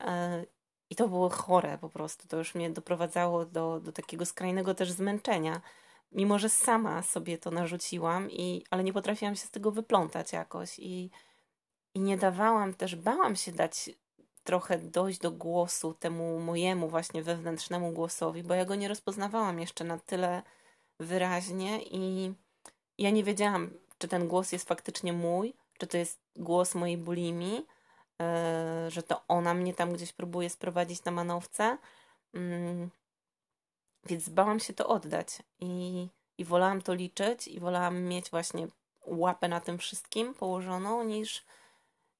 E, 0.00 0.44
I 0.90 0.96
to 0.96 1.08
było 1.08 1.28
chore 1.30 1.78
po 1.78 1.88
prostu. 1.88 2.28
To 2.28 2.36
już 2.36 2.54
mnie 2.54 2.70
doprowadzało 2.70 3.46
do, 3.46 3.80
do 3.80 3.92
takiego 3.92 4.26
skrajnego 4.26 4.74
też 4.74 4.92
zmęczenia 4.92 5.60
mimo 6.12 6.38
że 6.38 6.48
sama 6.48 7.02
sobie 7.02 7.38
to 7.38 7.50
narzuciłam, 7.50 8.30
i, 8.30 8.64
ale 8.70 8.84
nie 8.84 8.92
potrafiłam 8.92 9.36
się 9.36 9.46
z 9.46 9.50
tego 9.50 9.70
wyplątać 9.70 10.32
jakoś 10.32 10.78
i, 10.78 11.10
i 11.94 12.00
nie 12.00 12.16
dawałam 12.16 12.74
też, 12.74 12.96
bałam 12.96 13.36
się 13.36 13.52
dać 13.52 13.90
trochę 14.44 14.78
dojść 14.78 15.18
do 15.18 15.30
głosu 15.30 15.94
temu 15.94 16.40
mojemu 16.40 16.88
właśnie 16.88 17.22
wewnętrznemu 17.22 17.92
głosowi, 17.92 18.42
bo 18.42 18.54
ja 18.54 18.64
go 18.64 18.74
nie 18.74 18.88
rozpoznawałam 18.88 19.60
jeszcze 19.60 19.84
na 19.84 19.98
tyle 19.98 20.42
wyraźnie 21.00 21.82
i 21.82 22.34
ja 22.98 23.10
nie 23.10 23.24
wiedziałam, 23.24 23.70
czy 23.98 24.08
ten 24.08 24.28
głos 24.28 24.52
jest 24.52 24.68
faktycznie 24.68 25.12
mój, 25.12 25.54
czy 25.78 25.86
to 25.86 25.96
jest 25.96 26.20
głos 26.36 26.74
mojej 26.74 26.98
bulimi, 26.98 27.52
yy, 27.54 28.90
że 28.90 29.02
to 29.02 29.22
ona 29.28 29.54
mnie 29.54 29.74
tam 29.74 29.92
gdzieś 29.92 30.12
próbuje 30.12 30.50
sprowadzić 30.50 31.04
na 31.04 31.12
manowce. 31.12 31.78
Więc 34.04 34.28
bałam 34.28 34.60
się 34.60 34.72
to 34.72 34.88
oddać 34.88 35.28
i, 35.60 36.08
i 36.38 36.44
wolałam 36.44 36.82
to 36.82 36.94
liczyć 36.94 37.48
i 37.48 37.60
wolałam 37.60 38.02
mieć 38.02 38.30
właśnie 38.30 38.68
łapę 39.06 39.48
na 39.48 39.60
tym 39.60 39.78
wszystkim 39.78 40.34
położoną, 40.34 41.04
niż, 41.04 41.44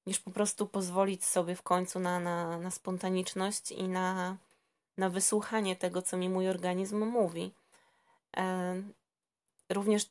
niż 0.06 0.20
po 0.20 0.30
prostu 0.30 0.66
pozwolić 0.66 1.24
sobie 1.24 1.56
w 1.56 1.62
końcu 1.62 2.00
na, 2.00 2.20
na, 2.20 2.58
na 2.58 2.70
spontaniczność 2.70 3.72
i 3.72 3.88
na, 3.88 4.36
na 4.98 5.10
wysłuchanie 5.10 5.76
tego, 5.76 6.02
co 6.02 6.16
mi 6.16 6.28
mój 6.28 6.48
organizm 6.48 7.04
mówi. 7.04 7.52
E, 8.36 8.74
również 9.68 10.06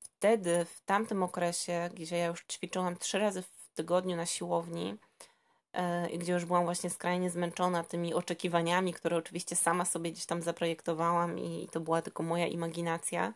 wtedy, 0.00 0.64
w 0.64 0.80
tamtym 0.80 1.22
okresie, 1.22 1.90
gdzie 1.94 2.16
ja 2.16 2.26
już 2.26 2.44
ćwiczyłam 2.44 2.96
trzy 2.96 3.18
razy 3.18 3.42
w 3.42 3.70
tygodniu 3.74 4.16
na 4.16 4.26
siłowni, 4.26 4.98
i 6.12 6.18
gdzie 6.18 6.32
już 6.32 6.44
byłam 6.44 6.64
właśnie 6.64 6.90
skrajnie 6.90 7.30
zmęczona 7.30 7.84
tymi 7.84 8.14
oczekiwaniami, 8.14 8.92
które 8.92 9.16
oczywiście 9.16 9.56
sama 9.56 9.84
sobie 9.84 10.12
gdzieś 10.12 10.26
tam 10.26 10.42
zaprojektowałam 10.42 11.38
i 11.38 11.68
to 11.72 11.80
była 11.80 12.02
tylko 12.02 12.22
moja 12.22 12.46
imaginacja, 12.46 13.32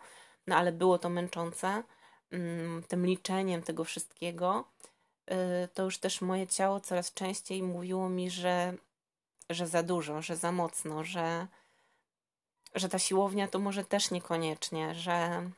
no 0.47 0.57
ale 0.57 0.73
było 0.73 0.99
to 0.99 1.09
męczące, 1.09 1.83
mm, 2.31 2.83
tym 2.83 3.07
liczeniem 3.07 3.63
tego 3.63 3.85
wszystkiego, 3.85 4.65
y, 5.31 5.69
to 5.75 5.83
już 5.83 5.99
też 5.99 6.21
moje 6.21 6.47
ciało 6.47 6.81
coraz 6.81 7.15
częściej 7.15 7.63
mówiło 7.63 8.09
mi, 8.09 8.31
że, 8.31 8.75
że 9.51 9.67
za 9.67 9.83
dużo, 9.83 10.23
że 10.23 10.37
za 10.37 10.53
mocno, 10.53 11.05
że, 11.05 11.47
że 12.75 12.89
ta 12.89 12.99
siłownia 12.99 13.49
to 13.49 13.59
może 13.59 13.85
też 13.85 14.11
niekoniecznie, 14.11 14.95
że 14.95 15.51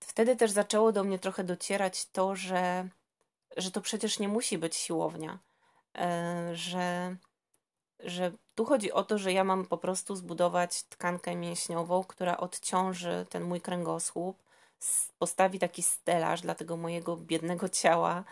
wtedy 0.00 0.36
też 0.36 0.50
zaczęło 0.50 0.92
do 0.92 1.04
mnie 1.04 1.18
trochę 1.18 1.44
docierać 1.44 2.06
to, 2.06 2.36
że 2.36 2.88
że 3.56 3.70
to 3.70 3.80
przecież 3.80 4.18
nie 4.18 4.28
musi 4.28 4.58
być 4.58 4.76
siłownia, 4.76 5.38
e, 5.98 6.50
że, 6.54 7.16
że 7.98 8.32
tu 8.54 8.64
chodzi 8.64 8.92
o 8.92 9.04
to, 9.04 9.18
że 9.18 9.32
ja 9.32 9.44
mam 9.44 9.66
po 9.66 9.78
prostu 9.78 10.16
zbudować 10.16 10.82
tkankę 10.82 11.36
mięśniową, 11.36 12.04
która 12.04 12.36
odciąży 12.36 13.26
ten 13.30 13.42
mój 13.42 13.60
kręgosłup, 13.60 14.42
postawi 15.18 15.58
taki 15.58 15.82
stelaż 15.82 16.40
dla 16.40 16.54
tego 16.54 16.76
mojego 16.76 17.16
biednego 17.16 17.68
ciała 17.68 18.24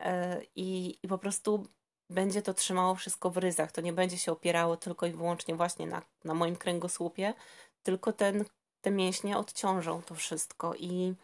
e, 0.00 0.42
i, 0.56 0.98
i 1.02 1.08
po 1.08 1.18
prostu 1.18 1.66
będzie 2.10 2.42
to 2.42 2.54
trzymało 2.54 2.94
wszystko 2.94 3.30
w 3.30 3.36
ryzach. 3.36 3.72
To 3.72 3.80
nie 3.80 3.92
będzie 3.92 4.18
się 4.18 4.32
opierało 4.32 4.76
tylko 4.76 5.06
i 5.06 5.12
wyłącznie 5.12 5.54
właśnie 5.54 5.86
na, 5.86 6.02
na 6.24 6.34
moim 6.34 6.56
kręgosłupie, 6.56 7.34
tylko 7.82 8.12
ten, 8.12 8.44
te 8.80 8.90
mięśnie 8.90 9.38
odciążą 9.38 10.02
to 10.02 10.14
wszystko 10.14 10.74
i 10.74 11.14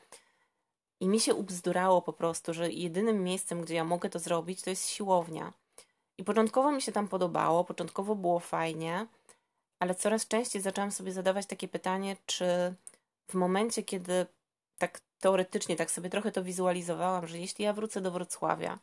i 1.00 1.09
mi 1.09 1.21
się 1.21 1.35
ubzdurało 1.35 2.02
po 2.02 2.12
prostu, 2.12 2.54
że 2.54 2.71
jedynym 2.71 3.25
miejscem, 3.25 3.62
gdzie 3.62 3.75
ja 3.75 3.85
mogę 3.85 4.11
to 4.11 4.19
zrobić, 4.19 4.62
to 4.62 4.71
jest 4.71 4.88
siłownia. 4.88 5.52
I 6.19 6.25
początkowo 6.25 6.73
mi 6.73 6.83
się 6.83 6.92
tam 6.92 7.09
podobało, 7.09 7.64
początkowo 7.64 8.14
było 8.14 8.40
fajnie, 8.40 9.07
ale 9.78 9.95
coraz 9.95 10.28
częściej 10.28 10.62
zaczęłam 10.62 10.90
sobie 10.90 11.12
zadawać 11.12 11.47
takie 11.47 11.69
pytanie, 11.69 12.16
czy 12.26 12.75
w 13.28 13.35
momencie, 13.35 13.83
kiedy 13.83 14.26
tak 14.78 15.00
teoretycznie, 15.21 15.76
tak 15.76 15.90
sobie 15.90 16.11
trochę 16.11 16.33
to 16.33 16.42
wizualizowałam, 16.42 17.26
że 17.26 17.38
jeśli 17.38 17.64
ja 17.64 17.73
wrócę 17.73 18.00
do 18.00 18.11
Wrocławia 18.11 18.78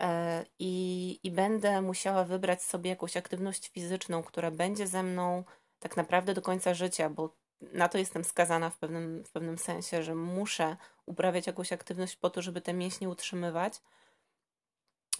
e, 0.00 0.44
i, 0.58 1.20
i 1.22 1.30
będę 1.30 1.82
musiała 1.82 2.24
wybrać 2.24 2.62
sobie 2.62 2.90
jakąś 2.90 3.16
aktywność 3.16 3.68
fizyczną, 3.68 4.22
która 4.22 4.50
będzie 4.50 4.86
ze 4.86 5.02
mną 5.02 5.44
tak 5.78 5.96
naprawdę 5.96 6.34
do 6.34 6.42
końca 6.42 6.74
życia, 6.74 7.10
bo 7.10 7.36
na 7.60 7.88
to 7.88 7.98
jestem 7.98 8.24
skazana 8.24 8.70
w 8.70 8.78
pewnym, 8.78 9.24
w 9.24 9.30
pewnym 9.30 9.58
sensie, 9.58 10.02
że 10.02 10.14
muszę 10.14 10.76
uprawiać 11.06 11.46
jakąś 11.46 11.72
aktywność 11.72 12.16
po 12.16 12.30
to, 12.30 12.42
żeby 12.42 12.60
te 12.60 12.74
mięśnie 12.74 13.08
utrzymywać, 13.08 13.82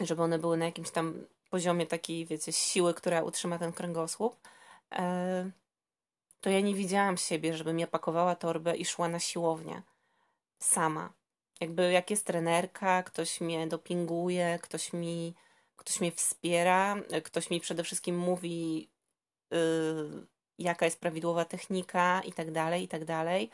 żeby 0.01 0.23
one 0.23 0.39
były 0.39 0.57
na 0.57 0.65
jakimś 0.65 0.91
tam 0.91 1.25
poziomie 1.51 1.87
takiej, 1.87 2.27
wiecie, 2.27 2.53
siły, 2.53 2.95
która 2.95 3.23
utrzyma 3.23 3.59
ten 3.59 3.73
kręgosłup, 3.73 4.37
e, 4.93 5.51
to 6.41 6.51
ja 6.51 6.61
nie 6.61 6.75
widziałam 6.75 7.17
siebie, 7.17 7.57
żebym 7.57 7.79
ja 7.79 7.87
pakowała 7.87 8.35
torbę 8.35 8.77
i 8.77 8.85
szła 8.85 9.09
na 9.09 9.19
siłownię 9.19 9.83
sama. 10.59 11.13
Jakby 11.61 11.93
jak 11.93 12.11
jest 12.11 12.27
trenerka, 12.27 13.03
ktoś 13.03 13.41
mnie 13.41 13.67
dopinguje, 13.67 14.59
ktoś 14.63 14.93
mi, 14.93 15.35
ktoś 15.77 16.01
mnie 16.01 16.13
wspiera, 16.13 16.97
ktoś 17.25 17.51
mi 17.51 17.61
przede 17.61 17.85
wszystkim 17.85 18.19
mówi, 18.19 18.89
yy, 19.51 20.27
jaka 20.59 20.85
jest 20.85 21.01
prawidłowa 21.01 21.45
technika 21.45 22.23
i 22.25 22.33
tak 22.33 22.51
dalej, 22.51 22.83
i 22.83 22.89
tak 22.89 23.05
dalej. 23.05 23.51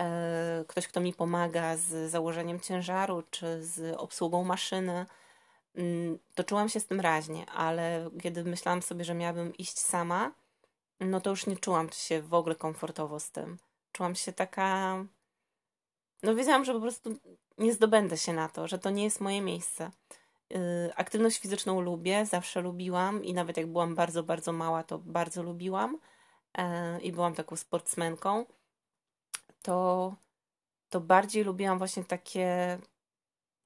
E, 0.00 0.64
ktoś, 0.68 0.88
kto 0.88 1.00
mi 1.00 1.12
pomaga 1.12 1.76
z 1.76 2.10
założeniem 2.10 2.60
ciężaru 2.60 3.22
czy 3.30 3.64
z 3.64 3.96
obsługą 3.96 4.44
maszyny. 4.44 5.06
Mm, 5.76 6.18
to 6.34 6.44
czułam 6.44 6.68
się 6.68 6.80
z 6.80 6.86
tym 6.86 7.00
raźnie, 7.00 7.46
ale 7.46 8.10
kiedy 8.22 8.44
myślałam 8.44 8.82
sobie, 8.82 9.04
że 9.04 9.14
miałabym 9.14 9.56
iść 9.56 9.78
sama, 9.78 10.32
no 11.00 11.20
to 11.20 11.30
już 11.30 11.46
nie 11.46 11.56
czułam 11.56 11.88
się 11.92 12.22
w 12.22 12.34
ogóle 12.34 12.54
komfortowo 12.54 13.20
z 13.20 13.30
tym. 13.30 13.58
Czułam 13.92 14.14
się 14.14 14.32
taka. 14.32 14.96
No, 16.22 16.34
wiedziałam, 16.34 16.64
że 16.64 16.74
po 16.74 16.80
prostu 16.80 17.18
nie 17.58 17.72
zdobędę 17.72 18.16
się 18.16 18.32
na 18.32 18.48
to, 18.48 18.68
że 18.68 18.78
to 18.78 18.90
nie 18.90 19.04
jest 19.04 19.20
moje 19.20 19.40
miejsce. 19.40 19.90
Yy, 20.50 20.58
aktywność 20.96 21.38
fizyczną 21.38 21.80
lubię, 21.80 22.26
zawsze 22.26 22.60
lubiłam 22.60 23.24
i 23.24 23.34
nawet 23.34 23.56
jak 23.56 23.66
byłam 23.66 23.94
bardzo, 23.94 24.22
bardzo 24.22 24.52
mała, 24.52 24.82
to 24.82 24.98
bardzo 24.98 25.42
lubiłam 25.42 25.98
i 27.02 27.12
byłam 27.12 27.34
taką 27.34 27.56
sportsmenką 27.56 28.46
to, 29.64 30.14
to 30.88 31.00
bardziej 31.00 31.44
lubiłam 31.44 31.78
właśnie 31.78 32.04
takie, 32.04 32.78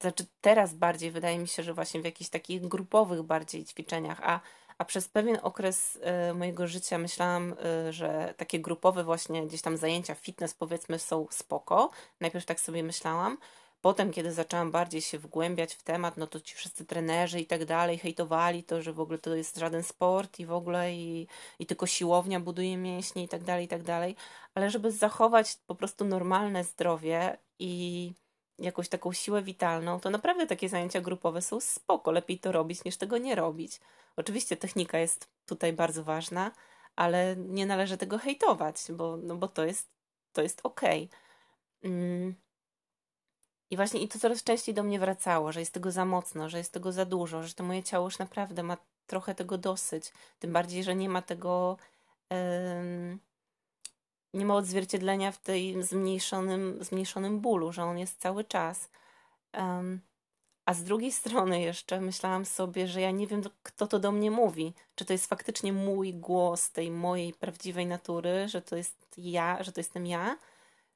znaczy 0.01 0.25
teraz 0.41 0.73
bardziej 0.73 1.11
wydaje 1.11 1.39
mi 1.39 1.47
się, 1.47 1.63
że 1.63 1.73
właśnie 1.73 2.01
w 2.01 2.05
jakichś 2.05 2.29
takich 2.29 2.67
grupowych 2.67 3.23
bardziej 3.23 3.65
ćwiczeniach, 3.65 4.19
a, 4.23 4.39
a 4.77 4.85
przez 4.85 5.07
pewien 5.07 5.37
okres 5.41 5.99
y, 6.29 6.33
mojego 6.33 6.67
życia 6.67 6.97
myślałam, 6.97 7.55
y, 7.89 7.93
że 7.93 8.33
takie 8.37 8.59
grupowe 8.59 9.03
właśnie 9.03 9.47
gdzieś 9.47 9.61
tam 9.61 9.77
zajęcia 9.77 10.15
fitness 10.15 10.53
powiedzmy 10.53 10.99
są 10.99 11.27
spoko. 11.31 11.89
Najpierw 12.19 12.45
tak 12.45 12.59
sobie 12.59 12.83
myślałam, 12.83 13.37
Potem, 13.81 14.11
kiedy 14.11 14.33
zaczęłam 14.33 14.71
bardziej 14.71 15.01
się 15.01 15.19
wgłębiać 15.19 15.73
w 15.73 15.83
temat, 15.83 16.17
no 16.17 16.27
to 16.27 16.39
ci 16.39 16.55
wszyscy 16.55 16.85
trenerzy 16.85 17.39
i 17.39 17.45
tak 17.45 17.65
dalej 17.65 17.97
hejtowali 17.97 18.63
to, 18.63 18.81
że 18.81 18.93
w 18.93 18.99
ogóle 18.99 19.19
to 19.19 19.35
jest 19.35 19.57
żaden 19.57 19.83
sport 19.83 20.39
i 20.39 20.45
w 20.45 20.51
ogóle 20.51 20.93
i, 20.93 21.27
i 21.59 21.65
tylko 21.65 21.87
siłownia 21.87 22.39
buduje 22.39 22.77
mięśnie 22.77 23.23
i 23.23 23.27
tak 23.27 23.43
dalej, 23.43 23.65
i 23.65 23.67
tak 23.67 23.83
dalej. 23.83 24.15
Ale 24.55 24.69
żeby 24.69 24.91
zachować 24.91 25.57
po 25.67 25.75
prostu 25.75 26.05
normalne 26.05 26.63
zdrowie 26.63 27.37
i 27.59 28.13
jakąś 28.59 28.89
taką 28.89 29.13
siłę 29.13 29.41
witalną, 29.41 29.99
to 29.99 30.09
naprawdę 30.09 30.47
takie 30.47 30.69
zajęcia 30.69 31.01
grupowe 31.01 31.41
są 31.41 31.59
spoko. 31.59 32.11
Lepiej 32.11 32.39
to 32.39 32.51
robić 32.51 32.83
niż 32.83 32.97
tego 32.97 33.17
nie 33.17 33.35
robić. 33.35 33.79
Oczywiście 34.15 34.57
technika 34.57 34.99
jest 34.99 35.29
tutaj 35.45 35.73
bardzo 35.73 36.03
ważna, 36.03 36.51
ale 36.95 37.35
nie 37.37 37.65
należy 37.65 37.97
tego 37.97 38.17
hejtować, 38.17 38.77
bo, 38.89 39.17
no 39.17 39.35
bo 39.35 39.47
to 39.47 39.65
jest, 39.65 39.89
to 40.33 40.41
jest 40.41 40.61
okej. 40.63 41.09
Okay. 41.81 41.91
Mm. 41.91 42.48
I 43.71 43.75
właśnie 43.75 44.01
i 44.01 44.07
to 44.07 44.19
coraz 44.19 44.43
częściej 44.43 44.75
do 44.75 44.83
mnie 44.83 44.99
wracało, 44.99 45.51
że 45.51 45.59
jest 45.59 45.73
tego 45.73 45.91
za 45.91 46.05
mocno, 46.05 46.49
że 46.49 46.57
jest 46.57 46.73
tego 46.73 46.91
za 46.91 47.05
dużo, 47.05 47.43
że 47.43 47.53
to 47.53 47.63
moje 47.63 47.83
ciało 47.83 48.05
już 48.05 48.19
naprawdę 48.19 48.63
ma 48.63 48.77
trochę 49.07 49.35
tego 49.35 49.57
dosyć. 49.57 50.11
Tym 50.39 50.53
bardziej, 50.53 50.83
że 50.83 50.95
nie 50.95 51.09
ma 51.09 51.21
tego. 51.21 51.77
nie 54.33 54.45
ma 54.45 54.55
odzwierciedlenia 54.55 55.31
w 55.31 55.37
tej 55.37 55.83
zmniejszonym, 55.83 56.83
zmniejszonym 56.83 57.39
bólu, 57.39 57.71
że 57.71 57.83
on 57.83 57.97
jest 57.97 58.21
cały 58.21 58.43
czas. 58.43 58.89
Um, 59.53 60.01
a 60.65 60.73
z 60.73 60.83
drugiej 60.83 61.11
strony 61.11 61.61
jeszcze 61.61 62.01
myślałam 62.01 62.45
sobie, 62.45 62.87
że 62.87 63.01
ja 63.01 63.11
nie 63.11 63.27
wiem, 63.27 63.41
kto 63.63 63.87
to 63.87 63.99
do 63.99 64.11
mnie 64.11 64.31
mówi. 64.31 64.73
Czy 64.95 65.05
to 65.05 65.13
jest 65.13 65.25
faktycznie 65.25 65.73
mój 65.73 66.13
głos 66.13 66.71
tej 66.71 66.91
mojej 66.91 67.33
prawdziwej 67.33 67.85
natury, 67.85 68.47
że 68.47 68.61
to 68.61 68.75
jest 68.75 69.07
ja, 69.17 69.63
że 69.63 69.71
to 69.71 69.79
jestem 69.79 70.05
ja, 70.05 70.37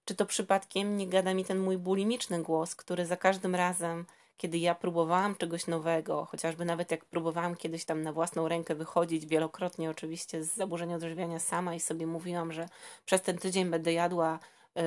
czy 0.05 0.15
to 0.15 0.25
przypadkiem 0.25 0.97
nie 0.97 1.07
gada 1.07 1.33
mi 1.33 1.45
ten 1.45 1.59
mój 1.59 1.77
bulimiczny 1.77 2.43
głos, 2.43 2.75
który 2.75 3.05
za 3.05 3.17
każdym 3.17 3.55
razem, 3.55 4.05
kiedy 4.37 4.57
ja 4.57 4.75
próbowałam 4.75 5.35
czegoś 5.35 5.67
nowego, 5.67 6.25
chociażby 6.25 6.65
nawet 6.65 6.91
jak 6.91 7.05
próbowałam 7.05 7.55
kiedyś 7.55 7.85
tam 7.85 8.01
na 8.01 8.13
własną 8.13 8.47
rękę 8.47 8.75
wychodzić, 8.75 9.25
wielokrotnie 9.25 9.89
oczywiście 9.89 10.43
z 10.43 10.55
zaburzenia 10.55 10.95
odżywiania 10.95 11.39
sama 11.39 11.75
i 11.75 11.79
sobie 11.79 12.07
mówiłam, 12.07 12.51
że 12.51 12.69
przez 13.05 13.21
ten 13.21 13.37
tydzień 13.37 13.69
będę 13.69 13.93
jadła 13.93 14.39
yy, 14.75 14.83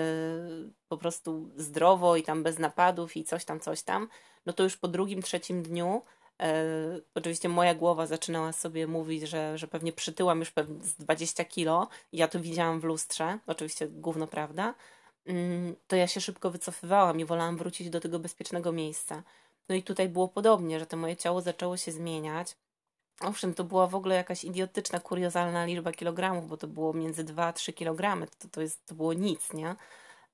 po 0.88 0.96
prostu 0.96 1.50
zdrowo 1.56 2.16
i 2.16 2.23
tam 2.23 2.42
bez 2.42 2.58
napadów 2.58 3.16
i 3.16 3.25
coś 3.25 3.44
tam, 3.44 3.61
coś 3.61 3.82
tam, 3.82 4.08
no 4.46 4.52
to 4.52 4.62
już 4.62 4.76
po 4.76 4.88
drugim, 4.88 5.23
trzecim 5.23 5.62
dniu 5.62 6.02
E, 6.42 6.64
oczywiście 7.14 7.49
moja 7.49 7.75
głowa 7.75 8.06
zaczynała 8.06 8.52
sobie 8.52 8.87
mówić, 8.87 9.23
że, 9.28 9.58
że 9.58 9.68
pewnie 9.68 9.92
przytyłam 9.92 10.38
już 10.38 10.50
pewnie 10.50 10.85
z 10.85 10.94
20 10.94 11.44
kilo. 11.44 11.88
Ja 12.12 12.28
to 12.28 12.40
widziałam 12.40 12.80
w 12.80 12.85
lustrze, 12.85 13.38
oczywiście 13.46 13.88
gówno 13.88 14.26
prawda. 14.26 14.75
Mm, 15.26 15.76
to 15.87 15.97
ja 15.97 16.06
się 16.06 16.21
szybko 16.21 16.50
wycofywałam 16.50 17.21
i 17.21 17.25
wolałam 17.25 17.56
wrócić 17.56 17.90
do 17.90 18.00
tego 18.00 18.18
bezpiecznego 18.18 18.73
miejsca. 18.73 19.23
No 19.68 19.75
i 19.75 19.83
tutaj 19.83 20.09
było 20.09 20.28
podobnie, 20.28 20.80
że 20.80 20.87
to 20.87 20.97
moje 20.97 21.16
ciało 21.16 21.40
zaczęło 21.40 21.76
się 21.76 21.92
zmieniać. 21.92 22.56
Owszem, 23.21 23.54
to 23.54 23.64
była 23.64 23.87
w 23.87 23.95
ogóle 23.95 24.14
jakaś 24.14 24.45
idiotyczna, 24.45 25.00
kuriozalna 25.00 25.64
liczba 25.64 25.92
kilogramów, 25.92 26.49
bo 26.49 26.56
to 26.56 26.66
było 26.66 26.92
między 26.92 27.25
2 27.25 27.47
a 27.47 27.52
3 27.52 27.73
kilogramy. 27.73 28.26
To, 28.38 28.49
to, 28.49 28.61
jest, 28.61 28.87
to 28.87 28.95
było 28.95 29.12
nic, 29.12 29.52
nie? 29.52 29.76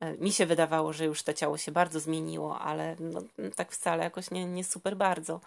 E, 0.00 0.12
mi 0.18 0.32
się 0.32 0.46
wydawało, 0.46 0.92
że 0.92 1.04
już 1.04 1.22
to 1.22 1.32
ciało 1.32 1.58
się 1.58 1.72
bardzo 1.72 2.00
zmieniło, 2.00 2.58
ale 2.58 2.96
no, 3.00 3.22
tak 3.56 3.72
wcale 3.72 4.04
jakoś 4.04 4.30
nie, 4.30 4.44
nie 4.44 4.64
super 4.64 4.96
bardzo. 4.96 5.40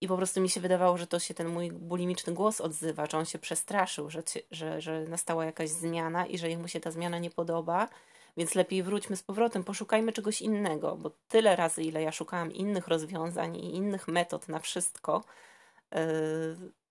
I 0.00 0.08
po 0.08 0.16
prostu 0.16 0.40
mi 0.40 0.48
się 0.48 0.60
wydawało, 0.60 0.98
że 0.98 1.06
to 1.06 1.18
się 1.18 1.34
ten 1.34 1.48
mój 1.48 1.72
bulimiczny 1.72 2.32
głos 2.32 2.60
odzywa, 2.60 3.06
że 3.06 3.18
on 3.18 3.24
się 3.24 3.38
przestraszył, 3.38 4.10
że, 4.10 4.22
że, 4.50 4.80
że 4.80 5.04
nastała 5.04 5.44
jakaś 5.44 5.68
zmiana 5.70 6.26
i 6.26 6.38
że 6.38 6.56
mu 6.56 6.68
się 6.68 6.80
ta 6.80 6.90
zmiana 6.90 7.18
nie 7.18 7.30
podoba. 7.30 7.88
Więc 8.36 8.54
lepiej 8.54 8.82
wróćmy 8.82 9.16
z 9.16 9.22
powrotem, 9.22 9.64
poszukajmy 9.64 10.12
czegoś 10.12 10.42
innego, 10.42 10.96
bo 10.96 11.10
tyle 11.28 11.56
razy, 11.56 11.82
ile 11.82 12.02
ja 12.02 12.12
szukałam 12.12 12.52
innych 12.52 12.88
rozwiązań 12.88 13.56
i 13.56 13.76
innych 13.76 14.08
metod 14.08 14.48
na 14.48 14.58
wszystko, 14.58 15.24
e, 15.92 16.06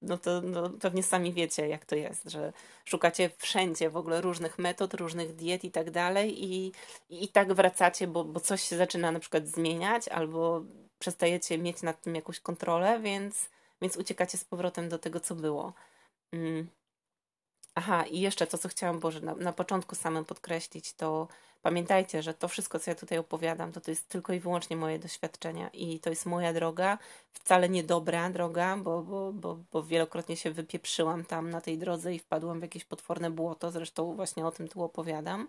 no 0.02 0.18
to 0.18 0.42
no, 0.42 0.70
pewnie 0.70 1.04
sami 1.04 1.34
wiecie, 1.34 1.68
jak 1.68 1.86
to 1.86 1.96
jest, 1.96 2.30
że 2.30 2.54
szukacie 2.86 3.30
wszędzie 3.38 3.90
w 3.90 3.98
ogóle 3.98 4.22
różnych 4.22 4.60
metod, 4.60 4.94
różnych 4.94 5.36
diet 5.36 5.64
i 5.64 5.72
tak 5.72 5.92
dalej, 5.92 6.44
i, 6.44 6.72
i 7.10 7.28
tak 7.28 7.54
wracacie, 7.54 8.08
bo, 8.08 8.24
bo 8.24 8.40
coś 8.40 8.62
się 8.62 8.78
zaczyna 8.78 9.12
na 9.12 9.20
przykład 9.20 9.48
zmieniać, 9.48 10.08
albo 10.08 10.64
przestajecie 11.00 11.58
mieć 11.58 11.82
nad 11.82 12.02
tym 12.02 12.16
jakąś 12.16 12.40
kontrolę, 12.40 13.00
więc, 13.00 13.50
więc 13.82 13.98
uciekacie 13.98 14.38
z 14.38 14.46
powrotem 14.46 14.90
do 14.90 15.00
tego, 15.00 15.20
co 15.20 15.36
było. 15.36 15.74
Mm. 16.32 16.70
Aha, 17.76 18.06
i 18.06 18.20
jeszcze 18.20 18.48
to, 18.48 18.58
co 18.58 18.70
chciałam, 18.70 19.00
Boże, 19.00 19.22
na, 19.22 19.36
na 19.36 19.54
początku 19.54 19.96
samym 19.96 20.26
podkreślić, 20.26 20.94
to 20.94 21.28
pamiętajcie, 21.62 22.24
że 22.24 22.34
to 22.34 22.48
wszystko, 22.48 22.80
co 22.80 22.92
ja 22.92 22.96
tutaj 22.96 23.18
opowiadam, 23.18 23.72
to 23.72 23.82
to 23.82 23.92
jest 23.92 24.10
tylko 24.10 24.34
i 24.34 24.40
wyłącznie 24.40 24.76
moje 24.78 25.00
doświadczenia 25.00 25.70
i 25.74 26.00
to 26.00 26.10
jest 26.10 26.26
moja 26.26 26.54
droga, 26.54 26.98
wcale 27.34 27.70
nie 27.70 27.84
dobra 27.84 28.30
droga, 28.30 28.78
bo, 28.78 29.02
bo, 29.02 29.34
bo, 29.34 29.60
bo 29.72 29.84
wielokrotnie 29.84 30.38
się 30.38 30.52
wypieprzyłam 30.52 31.26
tam 31.26 31.50
na 31.50 31.62
tej 31.62 31.78
drodze 31.78 32.16
i 32.16 32.20
wpadłam 32.20 32.60
w 32.60 32.64
jakieś 32.64 32.86
potworne 32.86 33.32
błoto, 33.32 33.72
zresztą 33.72 34.16
właśnie 34.16 34.46
o 34.46 34.52
tym 34.52 34.68
tu 34.68 34.84
opowiadam. 34.84 35.48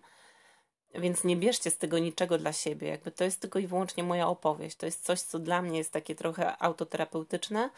Więc 0.95 1.25
nie 1.25 1.37
bierzcie 1.37 1.71
z 1.71 1.79
tego 1.79 1.99
niczego 1.99 2.39
dla 2.39 2.53
siebie, 2.53 2.89
jakby 2.89 3.11
to 3.11 3.25
jest 3.25 3.41
tylko 3.41 3.59
i 3.59 3.67
wyłącznie 3.67 4.05
moja 4.05 4.29
opowieść. 4.29 4.77
To 4.77 4.87
jest 4.87 5.05
coś, 5.05 5.21
co 5.21 5.39
dla 5.39 5.63
mnie 5.63 5.79
jest 5.79 5.93
takie 5.93 6.15
trochę 6.15 6.63
autoterapeutyczne, 6.63 7.71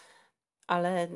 ale 0.67 1.09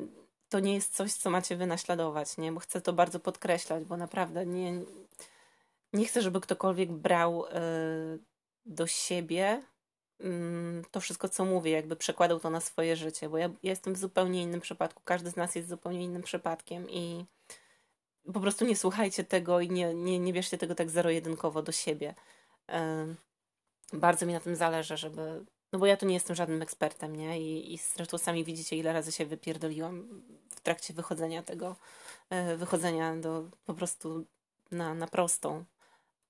to 0.49 0.59
nie 0.59 0.73
jest 0.73 0.95
coś, 0.95 1.13
co 1.13 1.29
macie 1.29 1.55
wy 1.55 1.67
naśladować, 1.67 2.37
nie? 2.37 2.51
Bo 2.51 2.59
chcę 2.59 2.81
to 2.81 2.93
bardzo 2.93 3.19
podkreślać, 3.19 3.83
bo 3.83 3.97
naprawdę 3.97 4.45
nie, 4.45 4.81
nie 5.93 6.05
chcę, 6.05 6.21
żeby 6.21 6.41
ktokolwiek 6.41 6.91
brał 6.91 7.45
y, 7.45 7.49
do 8.65 8.87
siebie 8.87 9.63
y, 10.21 10.25
to 10.91 10.99
wszystko, 10.99 11.29
co 11.29 11.45
mówię, 11.45 11.71
jakby 11.71 11.95
przekładał 11.95 12.39
to 12.39 12.49
na 12.49 12.61
swoje 12.61 12.95
życie, 12.95 13.29
bo 13.29 13.37
ja, 13.37 13.45
ja 13.45 13.69
jestem 13.69 13.93
w 13.93 13.97
zupełnie 13.97 14.41
innym 14.41 14.61
przypadku. 14.61 15.01
Każdy 15.05 15.29
z 15.29 15.35
nas 15.35 15.55
jest 15.55 15.69
zupełnie 15.69 16.03
innym 16.03 16.21
przypadkiem 16.21 16.89
i 16.89 17.25
po 18.33 18.39
prostu 18.39 18.65
nie 18.65 18.75
słuchajcie 18.75 19.23
tego 19.23 19.61
i 19.61 19.69
nie, 19.69 19.93
nie, 19.93 20.19
nie 20.19 20.33
bierzcie 20.33 20.57
tego 20.57 20.75
tak 20.75 20.89
zero-jedynkowo 20.89 21.61
do 21.61 21.71
siebie. 21.71 22.15
Bardzo 23.93 24.25
mi 24.25 24.33
na 24.33 24.39
tym 24.39 24.55
zależy, 24.55 24.97
żeby. 24.97 25.45
No 25.71 25.79
bo 25.79 25.85
ja 25.85 25.97
tu 25.97 26.05
nie 26.05 26.13
jestem 26.13 26.35
żadnym 26.35 26.61
ekspertem, 26.61 27.15
nie? 27.15 27.41
I, 27.41 27.73
i 27.73 27.77
zresztą 27.95 28.17
sami 28.17 28.43
widzicie, 28.43 28.75
ile 28.75 28.93
razy 28.93 29.11
się 29.11 29.25
wypierdoliłam 29.25 30.23
w 30.49 30.61
trakcie 30.61 30.93
wychodzenia 30.93 31.43
tego, 31.43 31.75
e, 32.29 32.57
wychodzenia 32.57 33.15
do 33.15 33.43
po 33.65 33.73
prostu 33.73 34.25
na, 34.71 34.93
na 34.93 35.07
prostą 35.07 35.65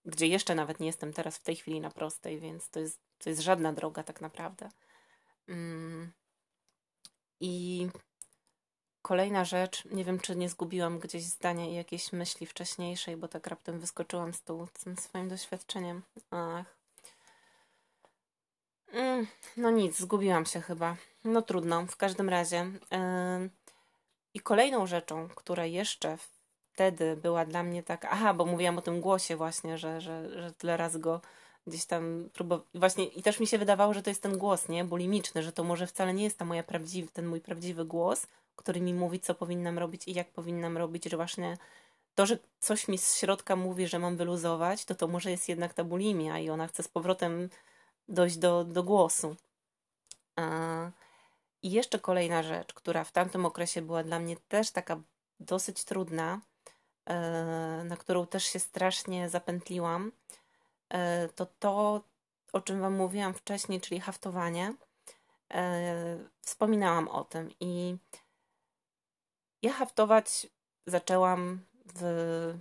gdzie 0.07 0.27
jeszcze 0.27 0.55
nawet 0.55 0.79
nie 0.79 0.87
jestem 0.87 1.13
teraz 1.13 1.37
w 1.37 1.43
tej 1.43 1.55
chwili 1.55 1.81
na 1.81 1.89
prostej, 1.89 2.39
więc 2.39 2.69
to 2.69 2.79
jest, 2.79 2.99
to 3.19 3.29
jest 3.29 3.41
żadna 3.41 3.73
droga 3.73 4.03
tak 4.03 4.21
naprawdę. 4.21 4.69
Mm. 5.47 6.11
I 7.39 7.87
kolejna 9.07 9.45
rzecz, 9.45 9.85
nie 9.85 10.03
wiem 10.03 10.19
czy 10.19 10.35
nie 10.35 10.49
zgubiłam 10.49 10.99
gdzieś 10.99 11.23
zdania 11.23 11.65
i 11.65 11.73
jakieś 11.73 12.13
myśli 12.13 12.47
wcześniejszej, 12.47 13.17
bo 13.17 13.27
tak 13.27 13.47
raptem 13.47 13.79
wyskoczyłam 13.79 14.33
z 14.33 14.43
tą, 14.43 14.67
tym 14.83 14.97
swoim 14.97 15.29
doświadczeniem. 15.29 16.01
Ach. 16.31 16.65
Mm, 18.91 19.27
no 19.57 19.71
nic, 19.71 19.99
zgubiłam 19.99 20.45
się 20.45 20.61
chyba. 20.61 20.95
No 21.23 21.41
trudno, 21.41 21.85
w 21.85 21.97
każdym 21.97 22.29
razie. 22.29 22.71
I 24.33 24.39
kolejną 24.39 24.87
rzeczą, 24.87 25.29
która 25.35 25.65
jeszcze 25.65 26.17
wtedy 26.73 27.15
była 27.15 27.45
dla 27.45 27.63
mnie 27.63 27.83
tak, 27.83 28.05
aha, 28.05 28.33
bo 28.33 28.45
mówiłam 28.45 28.77
o 28.77 28.81
tym 28.81 29.01
głosie 29.01 29.35
właśnie, 29.35 29.77
że, 29.77 30.01
że, 30.01 30.41
że 30.41 30.53
tyle 30.53 30.77
razy 30.77 30.99
go 30.99 31.21
gdzieś 31.67 31.85
tam 31.85 32.29
próbowałam. 32.33 32.69
Właśnie 32.73 33.05
i 33.05 33.23
też 33.23 33.39
mi 33.39 33.47
się 33.47 33.57
wydawało, 33.57 33.93
że 33.93 34.03
to 34.03 34.09
jest 34.09 34.21
ten 34.21 34.37
głos, 34.37 34.69
nie? 34.69 34.85
Bulimiczny, 34.85 35.43
że 35.43 35.51
to 35.51 35.63
może 35.63 35.87
wcale 35.87 36.13
nie 36.13 36.23
jest 36.23 36.37
ta 36.37 36.45
moja 36.45 36.63
prawdziwy, 36.63 37.07
ten 37.13 37.27
mój 37.27 37.41
prawdziwy 37.41 37.85
głos, 37.85 38.27
który 38.57 38.81
mi 38.81 38.93
mówi, 38.93 39.19
co 39.19 39.35
powinnam 39.35 39.79
robić 39.79 40.07
i 40.07 40.13
jak 40.13 40.31
powinnam 40.31 40.77
robić, 40.77 41.05
że 41.05 41.17
właśnie 41.17 41.57
to, 42.15 42.25
że 42.25 42.37
coś 42.59 42.87
mi 42.87 42.97
z 42.97 43.15
środka 43.15 43.55
mówi, 43.55 43.87
że 43.87 43.99
mam 43.99 44.17
wyluzować, 44.17 44.85
to 44.85 44.95
to 44.95 45.07
może 45.07 45.31
jest 45.31 45.49
jednak 45.49 45.73
ta 45.73 45.83
bulimia 45.83 46.39
i 46.39 46.49
ona 46.49 46.67
chce 46.67 46.83
z 46.83 46.87
powrotem 46.87 47.49
dojść 48.09 48.37
do, 48.37 48.63
do 48.63 48.83
głosu. 48.83 49.35
I 51.63 51.71
jeszcze 51.71 51.99
kolejna 51.99 52.43
rzecz, 52.43 52.73
która 52.73 53.03
w 53.03 53.11
tamtym 53.11 53.45
okresie 53.45 53.81
była 53.81 54.03
dla 54.03 54.19
mnie 54.19 54.37
też 54.49 54.71
taka 54.71 55.01
dosyć 55.39 55.83
trudna, 55.83 56.41
E, 57.07 57.83
na 57.85 57.97
którą 57.97 58.27
też 58.27 58.43
się 58.43 58.59
strasznie 58.59 59.29
zapętliłam, 59.29 60.11
e, 60.89 61.29
to 61.29 61.45
to, 61.45 62.01
o 62.53 62.61
czym 62.61 62.81
Wam 62.81 62.93
mówiłam 62.95 63.33
wcześniej, 63.33 63.81
czyli 63.81 63.99
haftowanie. 63.99 64.73
E, 65.53 66.17
wspominałam 66.41 67.07
o 67.07 67.23
tym 67.23 67.49
i 67.59 67.97
ja 69.67 69.73
haftować 69.73 70.47
zaczęłam 70.85 71.59
w 71.95 72.53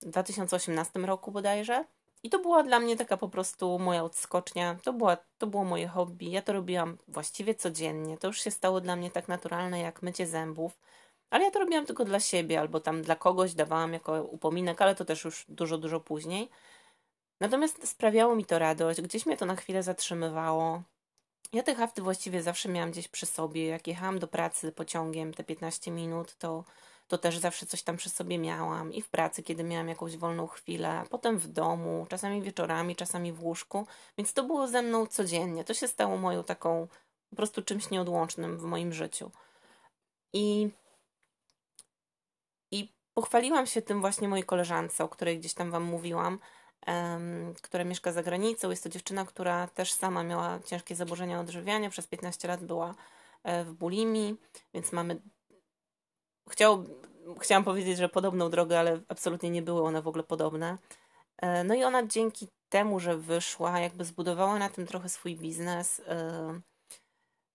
2018 0.00 1.00
roku 1.00 1.32
bodajże. 1.32 1.84
I 2.22 2.30
to 2.30 2.38
była 2.38 2.62
dla 2.62 2.80
mnie 2.80 2.96
taka 2.96 3.16
po 3.16 3.28
prostu 3.28 3.78
moja 3.78 4.04
odskocznia. 4.04 4.76
To, 4.84 4.92
była, 4.92 5.16
to 5.38 5.46
było 5.46 5.64
moje 5.64 5.88
hobby. 5.88 6.30
Ja 6.30 6.42
to 6.42 6.52
robiłam 6.52 6.98
właściwie 7.08 7.54
codziennie. 7.54 8.18
To 8.18 8.26
już 8.26 8.40
się 8.40 8.50
stało 8.50 8.80
dla 8.80 8.96
mnie 8.96 9.10
tak 9.10 9.28
naturalne 9.28 9.80
jak 9.80 10.02
mycie 10.02 10.26
zębów. 10.26 10.78
Ale 11.30 11.44
ja 11.44 11.50
to 11.50 11.58
robiłam 11.58 11.86
tylko 11.86 12.04
dla 12.04 12.20
siebie, 12.20 12.60
albo 12.60 12.80
tam 12.80 13.02
dla 13.02 13.16
kogoś 13.16 13.54
dawałam 13.54 13.92
jako 13.92 14.22
upominek, 14.22 14.82
ale 14.82 14.94
to 14.94 15.04
też 15.04 15.24
już 15.24 15.44
dużo, 15.48 15.78
dużo 15.78 16.00
później. 16.00 16.50
Natomiast 17.40 17.88
sprawiało 17.88 18.36
mi 18.36 18.44
to 18.44 18.58
radość, 18.58 19.00
gdzieś 19.00 19.26
mnie 19.26 19.36
to 19.36 19.46
na 19.46 19.56
chwilę 19.56 19.82
zatrzymywało. 19.82 20.82
Ja 21.52 21.62
te 21.62 21.74
hafty 21.74 22.02
właściwie 22.02 22.42
zawsze 22.42 22.68
miałam 22.68 22.90
gdzieś 22.90 23.08
przy 23.08 23.26
sobie. 23.26 23.66
Jak 23.66 23.86
jechałam 23.86 24.18
do 24.18 24.28
pracy 24.28 24.72
pociągiem 24.72 25.34
te 25.34 25.44
15 25.44 25.90
minut, 25.90 26.36
to, 26.38 26.64
to 27.08 27.18
też 27.18 27.38
zawsze 27.38 27.66
coś 27.66 27.82
tam 27.82 27.96
przy 27.96 28.10
sobie 28.10 28.38
miałam. 28.38 28.92
I 28.92 29.02
w 29.02 29.08
pracy, 29.08 29.42
kiedy 29.42 29.64
miałam 29.64 29.88
jakąś 29.88 30.16
wolną 30.16 30.46
chwilę, 30.46 31.02
potem 31.10 31.38
w 31.38 31.46
domu, 31.46 32.06
czasami 32.10 32.42
wieczorami, 32.42 32.96
czasami 32.96 33.32
w 33.32 33.42
łóżku. 33.42 33.86
Więc 34.18 34.32
to 34.32 34.44
było 34.44 34.68
ze 34.68 34.82
mną 34.82 35.06
codziennie. 35.06 35.64
To 35.64 35.74
się 35.74 35.88
stało 35.88 36.16
moją 36.16 36.44
taką 36.44 36.88
po 37.30 37.36
prostu 37.36 37.62
czymś 37.62 37.90
nieodłącznym 37.90 38.58
w 38.58 38.62
moim 38.62 38.92
życiu. 38.92 39.30
I 40.32 40.70
Pochwaliłam 43.14 43.66
się 43.66 43.82
tym 43.82 44.00
właśnie 44.00 44.28
mojej 44.28 44.44
koleżance, 44.44 45.04
o 45.04 45.08
której 45.08 45.38
gdzieś 45.38 45.54
tam 45.54 45.70
Wam 45.70 45.82
mówiłam, 45.82 46.38
która 47.62 47.84
mieszka 47.84 48.12
za 48.12 48.22
granicą. 48.22 48.70
Jest 48.70 48.82
to 48.82 48.88
dziewczyna, 48.88 49.24
która 49.24 49.66
też 49.66 49.92
sama 49.92 50.22
miała 50.22 50.60
ciężkie 50.64 50.94
zaburzenia 50.94 51.40
odżywiania. 51.40 51.90
Przez 51.90 52.06
15 52.06 52.48
lat 52.48 52.64
była 52.64 52.94
e, 53.44 53.64
w 53.64 53.72
bulimii, 53.72 54.36
więc 54.74 54.92
mamy. 54.92 55.20
Chciał, 56.50 56.84
chciałam 57.40 57.64
powiedzieć, 57.64 57.98
że 57.98 58.08
podobną 58.08 58.50
drogę, 58.50 58.78
ale 58.78 59.00
absolutnie 59.08 59.50
nie 59.50 59.62
były 59.62 59.82
one 59.82 60.02
w 60.02 60.08
ogóle 60.08 60.24
podobne. 60.24 60.78
E, 61.38 61.64
no 61.64 61.74
i 61.74 61.84
ona 61.84 62.06
dzięki 62.06 62.48
temu, 62.68 63.00
że 63.00 63.16
wyszła, 63.16 63.80
jakby 63.80 64.04
zbudowała 64.04 64.58
na 64.58 64.68
tym 64.68 64.86
trochę 64.86 65.08
swój 65.08 65.36
biznes. 65.36 66.02
E, 66.06 66.60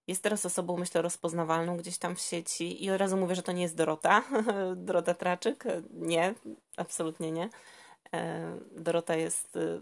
jest 0.08 0.24
teraz 0.24 0.46
osobą, 0.46 0.78
myślę, 0.78 1.02
rozpoznawalną 1.02 1.78
gdzieś 1.78 1.98
tam 1.98 2.16
w 2.16 2.22
sieci 2.22 2.84
i 2.86 2.92
od 2.92 3.00
razu 3.00 3.18
mówię, 3.18 3.36
że 3.36 3.44
to 3.44 3.52
nie 3.52 3.62
jest 3.62 3.76
Dorota, 3.76 4.24
Dorota 4.76 5.14
Traczyk. 5.14 5.64
Nie, 5.92 6.36
absolutnie 6.78 7.32
nie. 7.32 7.50
E, 8.14 8.58
Dorota 8.72 9.16
jest... 9.16 9.56
E, 9.56 9.80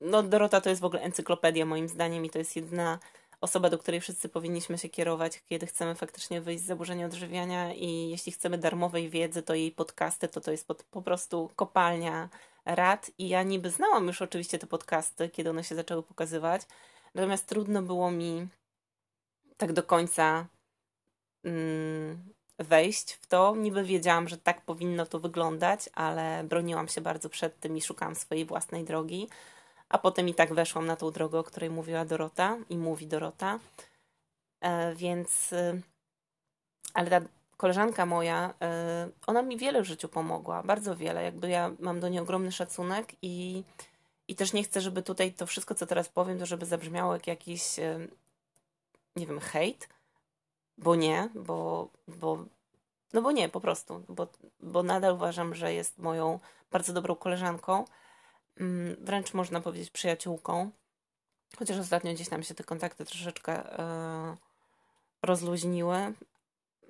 no 0.00 0.22
Dorota 0.22 0.60
to 0.60 0.68
jest 0.68 0.82
w 0.82 0.84
ogóle 0.84 1.02
encyklopedia 1.02 1.66
moim 1.66 1.88
zdaniem 1.88 2.24
i 2.24 2.30
to 2.30 2.38
jest 2.38 2.56
jedna 2.56 2.98
osoba, 3.40 3.70
do 3.70 3.78
której 3.78 4.00
wszyscy 4.00 4.28
powinniśmy 4.28 4.78
się 4.78 4.88
kierować, 4.88 5.42
kiedy 5.46 5.66
chcemy 5.66 5.94
faktycznie 5.94 6.40
wyjść 6.40 6.64
z 6.64 6.66
zaburzenia 6.66 7.06
odżywiania 7.06 7.74
i 7.74 8.10
jeśli 8.10 8.32
chcemy 8.32 8.58
darmowej 8.58 9.10
wiedzy, 9.10 9.42
to 9.42 9.54
jej 9.54 9.72
podcasty, 9.72 10.28
to 10.28 10.40
to 10.40 10.50
jest 10.50 10.66
po, 10.66 10.74
po 10.74 11.02
prostu 11.02 11.50
kopalnia 11.56 12.28
rad. 12.64 13.10
I 13.18 13.28
ja 13.28 13.42
niby 13.42 13.70
znałam 13.70 14.06
już 14.06 14.22
oczywiście 14.22 14.58
te 14.58 14.66
podcasty, 14.66 15.28
kiedy 15.28 15.50
one 15.50 15.64
się 15.64 15.74
zaczęły 15.74 16.02
pokazywać, 16.02 16.62
natomiast 17.14 17.46
trudno 17.46 17.82
było 17.82 18.10
mi 18.10 18.48
tak 19.56 19.72
do 19.72 19.82
końca 19.82 20.46
mm, 21.44 22.33
wejść 22.58 23.12
w 23.12 23.26
to. 23.26 23.56
Niby 23.56 23.84
wiedziałam, 23.84 24.28
że 24.28 24.38
tak 24.38 24.60
powinno 24.60 25.06
to 25.06 25.20
wyglądać, 25.20 25.88
ale 25.94 26.44
broniłam 26.44 26.88
się 26.88 27.00
bardzo 27.00 27.28
przed 27.28 27.60
tym 27.60 27.76
i 27.76 27.82
szukałam 27.82 28.14
swojej 28.14 28.44
własnej 28.44 28.84
drogi. 28.84 29.28
A 29.88 29.98
potem 29.98 30.28
i 30.28 30.34
tak 30.34 30.54
weszłam 30.54 30.86
na 30.86 30.96
tą 30.96 31.10
drogę, 31.10 31.38
o 31.38 31.44
której 31.44 31.70
mówiła 31.70 32.04
Dorota 32.04 32.56
i 32.70 32.78
mówi 32.78 33.06
Dorota. 33.06 33.58
E, 34.60 34.94
więc, 34.94 35.52
y, 35.52 35.82
ale 36.94 37.10
ta 37.10 37.20
koleżanka 37.56 38.06
moja, 38.06 38.54
y, 39.08 39.12
ona 39.26 39.42
mi 39.42 39.56
wiele 39.56 39.82
w 39.82 39.84
życiu 39.84 40.08
pomogła, 40.08 40.62
bardzo 40.62 40.96
wiele. 40.96 41.24
Jakby 41.24 41.48
ja 41.48 41.70
mam 41.80 42.00
do 42.00 42.08
niej 42.08 42.20
ogromny 42.20 42.52
szacunek 42.52 43.12
i, 43.22 43.64
i 44.28 44.36
też 44.36 44.52
nie 44.52 44.64
chcę, 44.64 44.80
żeby 44.80 45.02
tutaj 45.02 45.32
to 45.32 45.46
wszystko, 45.46 45.74
co 45.74 45.86
teraz 45.86 46.08
powiem, 46.08 46.38
to 46.38 46.46
żeby 46.46 46.66
zabrzmiało 46.66 47.12
jak 47.12 47.26
jakiś, 47.26 47.78
y, 47.78 48.08
nie 49.16 49.26
wiem, 49.26 49.40
hejt, 49.40 49.88
bo 50.78 50.94
nie, 50.94 51.28
bo, 51.34 51.88
bo 52.08 52.44
no 53.12 53.22
bo 53.22 53.32
nie, 53.32 53.48
po 53.48 53.60
prostu, 53.60 54.04
bo, 54.08 54.28
bo 54.60 54.82
nadal 54.82 55.14
uważam, 55.14 55.54
że 55.54 55.74
jest 55.74 55.98
moją 55.98 56.40
bardzo 56.70 56.92
dobrą 56.92 57.16
koleżanką, 57.16 57.84
mm, 58.56 58.96
wręcz 59.00 59.34
można 59.34 59.60
powiedzieć 59.60 59.90
przyjaciółką, 59.90 60.70
chociaż 61.58 61.78
ostatnio 61.78 62.12
gdzieś 62.12 62.28
tam 62.28 62.42
się 62.42 62.54
te 62.54 62.64
kontakty 62.64 63.04
troszeczkę 63.04 63.52
yy, 63.52 64.36
rozluźniły, 65.22 66.14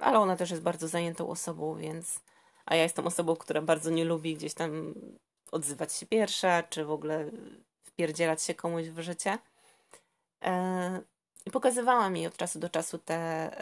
ale 0.00 0.18
ona 0.18 0.36
też 0.36 0.50
jest 0.50 0.62
bardzo 0.62 0.88
zajętą 0.88 1.30
osobą, 1.30 1.76
więc 1.76 2.20
a 2.66 2.76
ja 2.76 2.82
jestem 2.82 3.06
osobą, 3.06 3.36
która 3.36 3.62
bardzo 3.62 3.90
nie 3.90 4.04
lubi 4.04 4.36
gdzieś 4.36 4.54
tam 4.54 4.94
odzywać 5.52 5.92
się 5.92 6.06
pierwsza, 6.06 6.62
czy 6.62 6.84
w 6.84 6.90
ogóle 6.90 7.30
wpierdzielać 7.82 8.42
się 8.42 8.54
komuś 8.54 8.86
w 8.86 9.00
życie. 9.00 9.38
E, 10.44 11.00
I 11.46 11.50
pokazywała 11.50 12.10
mi 12.10 12.26
od 12.26 12.36
czasu 12.36 12.58
do 12.58 12.68
czasu 12.68 12.98
te, 12.98 13.14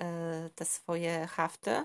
e, 0.03 0.51
te 0.55 0.64
swoje 0.64 1.27
hafty. 1.27 1.85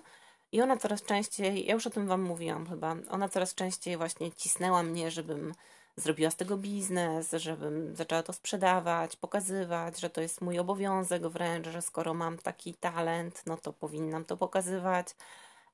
I 0.51 0.61
ona 0.61 0.77
coraz 0.77 1.03
częściej, 1.03 1.65
ja 1.65 1.73
już 1.73 1.87
o 1.87 1.89
tym 1.89 2.07
Wam 2.07 2.21
mówiłam 2.21 2.67
chyba, 2.69 2.95
ona 3.09 3.29
coraz 3.29 3.55
częściej 3.55 3.97
właśnie 3.97 4.31
cisnęła 4.31 4.83
mnie, 4.83 5.11
żebym 5.11 5.53
zrobiła 5.97 6.31
z 6.31 6.35
tego 6.35 6.57
biznes, 6.57 7.31
żebym 7.31 7.95
zaczęła 7.95 8.23
to 8.23 8.33
sprzedawać, 8.33 9.15
pokazywać, 9.15 9.99
że 9.99 10.09
to 10.09 10.21
jest 10.21 10.41
mój 10.41 10.59
obowiązek 10.59 11.27
wręcz, 11.27 11.67
że 11.67 11.81
skoro 11.81 12.13
mam 12.13 12.37
taki 12.37 12.73
talent, 12.73 13.43
no 13.45 13.57
to 13.57 13.73
powinnam 13.73 14.25
to 14.25 14.37
pokazywać. 14.37 15.15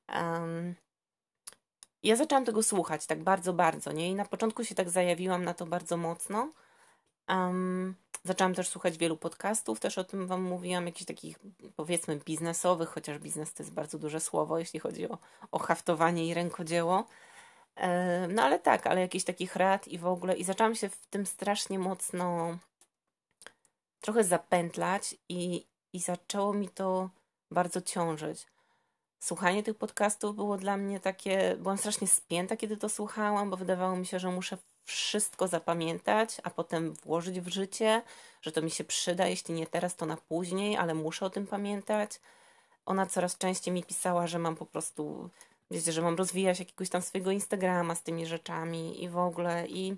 Um, 0.08 0.74
ja 2.02 2.16
zaczęłam 2.16 2.44
tego 2.44 2.62
słuchać 2.62 3.06
tak 3.06 3.22
bardzo, 3.22 3.52
bardzo, 3.52 3.92
nie? 3.92 4.10
I 4.10 4.14
na 4.14 4.24
początku 4.24 4.64
się 4.64 4.74
tak 4.74 4.90
zajawiłam 4.90 5.44
na 5.44 5.54
to 5.54 5.66
bardzo 5.66 5.96
mocno. 5.96 6.52
Um, 7.28 7.94
zaczęłam 8.24 8.54
też 8.54 8.68
słuchać 8.68 8.98
wielu 8.98 9.16
podcastów, 9.16 9.80
też 9.80 9.98
o 9.98 10.04
tym 10.04 10.26
Wam 10.26 10.42
mówiłam, 10.42 10.86
jakichś 10.86 11.04
takich 11.06 11.38
powiedzmy 11.76 12.16
biznesowych, 12.16 12.88
chociaż 12.88 13.18
biznes 13.18 13.54
to 13.54 13.62
jest 13.62 13.72
bardzo 13.72 13.98
duże 13.98 14.20
słowo, 14.20 14.58
jeśli 14.58 14.80
chodzi 14.80 15.08
o, 15.08 15.18
o 15.52 15.58
haftowanie 15.58 16.26
i 16.26 16.34
rękodzieło. 16.34 17.06
No 18.28 18.42
ale 18.42 18.58
tak, 18.58 18.86
ale 18.86 19.00
jakichś 19.00 19.24
takich 19.24 19.56
rad 19.56 19.88
i 19.88 19.98
w 19.98 20.06
ogóle. 20.06 20.36
I 20.36 20.44
zaczęłam 20.44 20.74
się 20.74 20.88
w 20.88 21.06
tym 21.06 21.26
strasznie 21.26 21.78
mocno 21.78 22.58
trochę 24.00 24.24
zapętlać 24.24 25.16
i, 25.28 25.66
i 25.92 26.00
zaczęło 26.00 26.54
mi 26.54 26.68
to 26.68 27.10
bardzo 27.50 27.80
ciążyć. 27.80 28.46
Słuchanie 29.20 29.62
tych 29.62 29.76
podcastów 29.76 30.36
było 30.36 30.56
dla 30.56 30.76
mnie 30.76 31.00
takie. 31.00 31.56
Byłam 31.58 31.78
strasznie 31.78 32.08
spięta, 32.08 32.56
kiedy 32.56 32.76
to 32.76 32.88
słuchałam, 32.88 33.50
bo 33.50 33.56
wydawało 33.56 33.96
mi 33.96 34.06
się, 34.06 34.18
że 34.18 34.30
muszę 34.30 34.58
wszystko 34.84 35.48
zapamiętać, 35.48 36.36
a 36.42 36.50
potem 36.50 36.94
włożyć 36.94 37.40
w 37.40 37.48
życie, 37.48 38.02
że 38.42 38.52
to 38.52 38.62
mi 38.62 38.70
się 38.70 38.84
przyda, 38.84 39.26
jeśli 39.26 39.54
nie 39.54 39.66
teraz, 39.66 39.96
to 39.96 40.06
na 40.06 40.16
później, 40.16 40.76
ale 40.76 40.94
muszę 40.94 41.26
o 41.26 41.30
tym 41.30 41.46
pamiętać. 41.46 42.20
Ona 42.86 43.06
coraz 43.06 43.38
częściej 43.38 43.74
mi 43.74 43.84
pisała, 43.84 44.26
że 44.26 44.38
mam 44.38 44.56
po 44.56 44.66
prostu 44.66 45.30
wiecie, 45.70 45.92
że 45.92 46.02
mam 46.02 46.16
rozwijać 46.16 46.58
jakiegoś 46.58 46.88
tam 46.88 47.02
swojego 47.02 47.30
Instagrama 47.30 47.94
z 47.94 48.02
tymi 48.02 48.26
rzeczami 48.26 49.04
i 49.04 49.08
w 49.08 49.18
ogóle. 49.18 49.66
I 49.68 49.96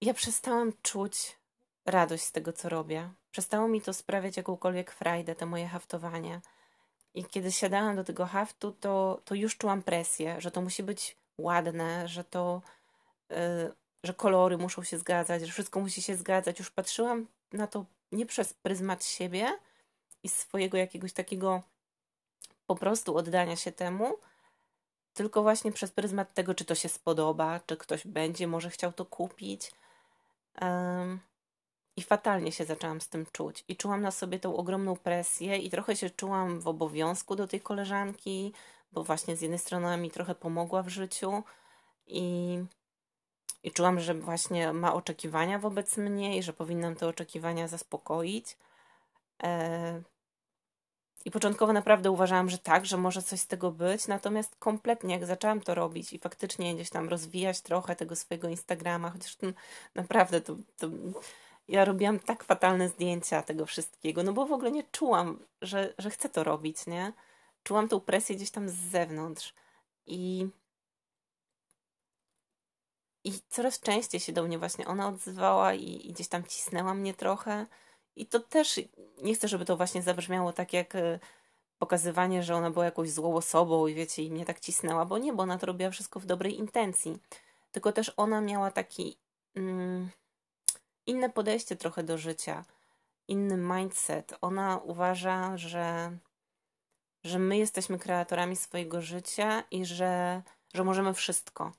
ja 0.00 0.14
przestałam 0.14 0.72
czuć 0.82 1.36
radość 1.86 2.24
z 2.24 2.32
tego, 2.32 2.52
co 2.52 2.68
robię. 2.68 3.10
Przestało 3.30 3.68
mi 3.68 3.80
to 3.80 3.92
sprawiać 3.92 4.36
jakąkolwiek 4.36 4.90
frajdę, 4.90 5.34
te 5.34 5.46
moje 5.46 5.68
haftowanie. 5.68 6.40
I 7.14 7.24
kiedy 7.24 7.52
siadałam 7.52 7.96
do 7.96 8.04
tego 8.04 8.26
haftu, 8.26 8.72
to, 8.72 9.20
to 9.24 9.34
już 9.34 9.56
czułam 9.56 9.82
presję, 9.82 10.40
że 10.40 10.50
to 10.50 10.62
musi 10.62 10.82
być 10.82 11.16
ładne, 11.38 12.08
że 12.08 12.24
to, 12.24 12.62
że 14.04 14.14
kolory 14.14 14.58
muszą 14.58 14.82
się 14.82 14.98
zgadzać, 14.98 15.42
że 15.42 15.52
wszystko 15.52 15.80
musi 15.80 16.02
się 16.02 16.16
zgadzać. 16.16 16.58
Już 16.58 16.70
patrzyłam 16.70 17.26
na 17.52 17.66
to 17.66 17.84
nie 18.12 18.26
przez 18.26 18.54
pryzmat 18.54 19.04
siebie 19.04 19.58
i 20.22 20.28
swojego 20.28 20.76
jakiegoś 20.78 21.12
takiego 21.12 21.62
po 22.66 22.76
prostu 22.76 23.16
oddania 23.16 23.56
się 23.56 23.72
temu, 23.72 24.14
tylko 25.14 25.42
właśnie 25.42 25.72
przez 25.72 25.90
pryzmat 25.92 26.34
tego, 26.34 26.54
czy 26.54 26.64
to 26.64 26.74
się 26.74 26.88
spodoba, 26.88 27.60
czy 27.66 27.76
ktoś 27.76 28.06
będzie 28.06 28.46
może 28.46 28.70
chciał 28.70 28.92
to 28.92 29.04
kupić. 29.04 29.72
I 31.96 32.02
fatalnie 32.02 32.52
się 32.52 32.64
zaczęłam 32.64 33.00
z 33.00 33.08
tym 33.08 33.26
czuć. 33.32 33.64
I 33.68 33.76
czułam 33.76 34.02
na 34.02 34.10
sobie 34.10 34.38
tą 34.38 34.56
ogromną 34.56 34.96
presję, 34.96 35.58
i 35.58 35.70
trochę 35.70 35.96
się 35.96 36.10
czułam 36.10 36.60
w 36.60 36.68
obowiązku 36.68 37.36
do 37.36 37.46
tej 37.46 37.60
koleżanki, 37.60 38.52
bo 38.92 39.04
właśnie 39.04 39.36
z 39.36 39.40
jednej 39.40 39.58
strony 39.58 39.96
mi 39.96 40.10
trochę 40.10 40.34
pomogła 40.34 40.82
w 40.82 40.88
życiu, 40.88 41.42
i, 42.06 42.58
i 43.66 43.72
czułam, 43.72 44.00
że 44.00 44.14
właśnie 44.14 44.72
ma 44.72 44.94
oczekiwania 44.94 45.58
wobec 45.58 45.96
mnie 45.96 46.38
i 46.38 46.42
że 46.42 46.52
powinnam 46.52 46.96
te 46.96 47.08
oczekiwania 47.08 47.68
zaspokoić. 47.68 48.56
E, 49.42 50.02
i 51.24 51.30
początkowo 51.30 51.72
naprawdę 51.72 52.10
uważałam, 52.10 52.50
że 52.50 52.58
tak, 52.58 52.86
że 52.86 52.96
może 52.96 53.22
coś 53.22 53.40
z 53.40 53.46
tego 53.46 53.70
być, 53.70 54.08
natomiast 54.08 54.56
kompletnie 54.58 55.14
jak 55.14 55.26
zaczęłam 55.26 55.60
to 55.60 55.74
robić 55.74 56.12
i 56.12 56.18
faktycznie 56.18 56.74
gdzieś 56.74 56.90
tam 56.90 57.08
rozwijać 57.08 57.60
trochę 57.60 57.96
tego 57.96 58.16
swojego 58.16 58.48
Instagrama, 58.48 59.10
chociaż 59.10 59.36
naprawdę 59.94 60.40
to, 60.40 60.56
to 60.78 60.88
ja 61.68 61.84
robiłam 61.84 62.18
tak 62.18 62.44
fatalne 62.44 62.88
zdjęcia 62.88 63.42
tego 63.42 63.66
wszystkiego, 63.66 64.22
no 64.22 64.32
bo 64.32 64.46
w 64.46 64.52
ogóle 64.52 64.72
nie 64.72 64.84
czułam, 64.92 65.38
że, 65.62 65.94
że 65.98 66.10
chcę 66.10 66.28
to 66.28 66.44
robić, 66.44 66.86
nie? 66.86 67.12
Czułam 67.62 67.88
tą 67.88 68.00
presję 68.00 68.36
gdzieś 68.36 68.50
tam 68.50 68.68
z 68.68 68.74
zewnątrz 68.74 69.54
i 70.06 70.48
i 73.26 73.32
coraz 73.48 73.80
częściej 73.80 74.20
się 74.20 74.32
do 74.32 74.42
mnie 74.42 74.58
właśnie 74.58 74.86
ona 74.86 75.08
odzywała 75.08 75.74
i, 75.74 76.08
i 76.08 76.12
gdzieś 76.12 76.28
tam 76.28 76.44
cisnęła 76.44 76.94
mnie 76.94 77.14
trochę 77.14 77.66
i 78.16 78.26
to 78.26 78.40
też 78.40 78.80
nie 79.22 79.34
chcę, 79.34 79.48
żeby 79.48 79.64
to 79.64 79.76
właśnie 79.76 80.02
zabrzmiało 80.02 80.52
tak 80.52 80.72
jak 80.72 80.94
e, 80.94 81.18
pokazywanie, 81.78 82.42
że 82.42 82.54
ona 82.54 82.70
była 82.70 82.84
jakąś 82.84 83.10
złą 83.10 83.36
osobą 83.36 83.86
i 83.86 83.94
wiecie, 83.94 84.22
i 84.22 84.30
mnie 84.30 84.44
tak 84.44 84.60
cisnęła, 84.60 85.04
bo 85.04 85.18
nie, 85.18 85.32
bo 85.32 85.42
ona 85.42 85.58
to 85.58 85.66
robiła 85.66 85.90
wszystko 85.90 86.20
w 86.20 86.26
dobrej 86.26 86.58
intencji. 86.58 87.18
Tylko 87.72 87.92
też 87.92 88.12
ona 88.16 88.40
miała 88.40 88.70
taki 88.70 89.16
mm, 89.54 90.10
inne 91.06 91.30
podejście 91.30 91.76
trochę 91.76 92.02
do 92.02 92.18
życia, 92.18 92.64
inny 93.28 93.56
mindset. 93.56 94.34
Ona 94.40 94.80
uważa, 94.84 95.56
że, 95.56 96.16
że 97.24 97.38
my 97.38 97.58
jesteśmy 97.58 97.98
kreatorami 97.98 98.56
swojego 98.56 99.00
życia 99.00 99.64
i 99.70 99.84
że, 99.84 100.42
że 100.74 100.84
możemy 100.84 101.14
wszystko. 101.14 101.72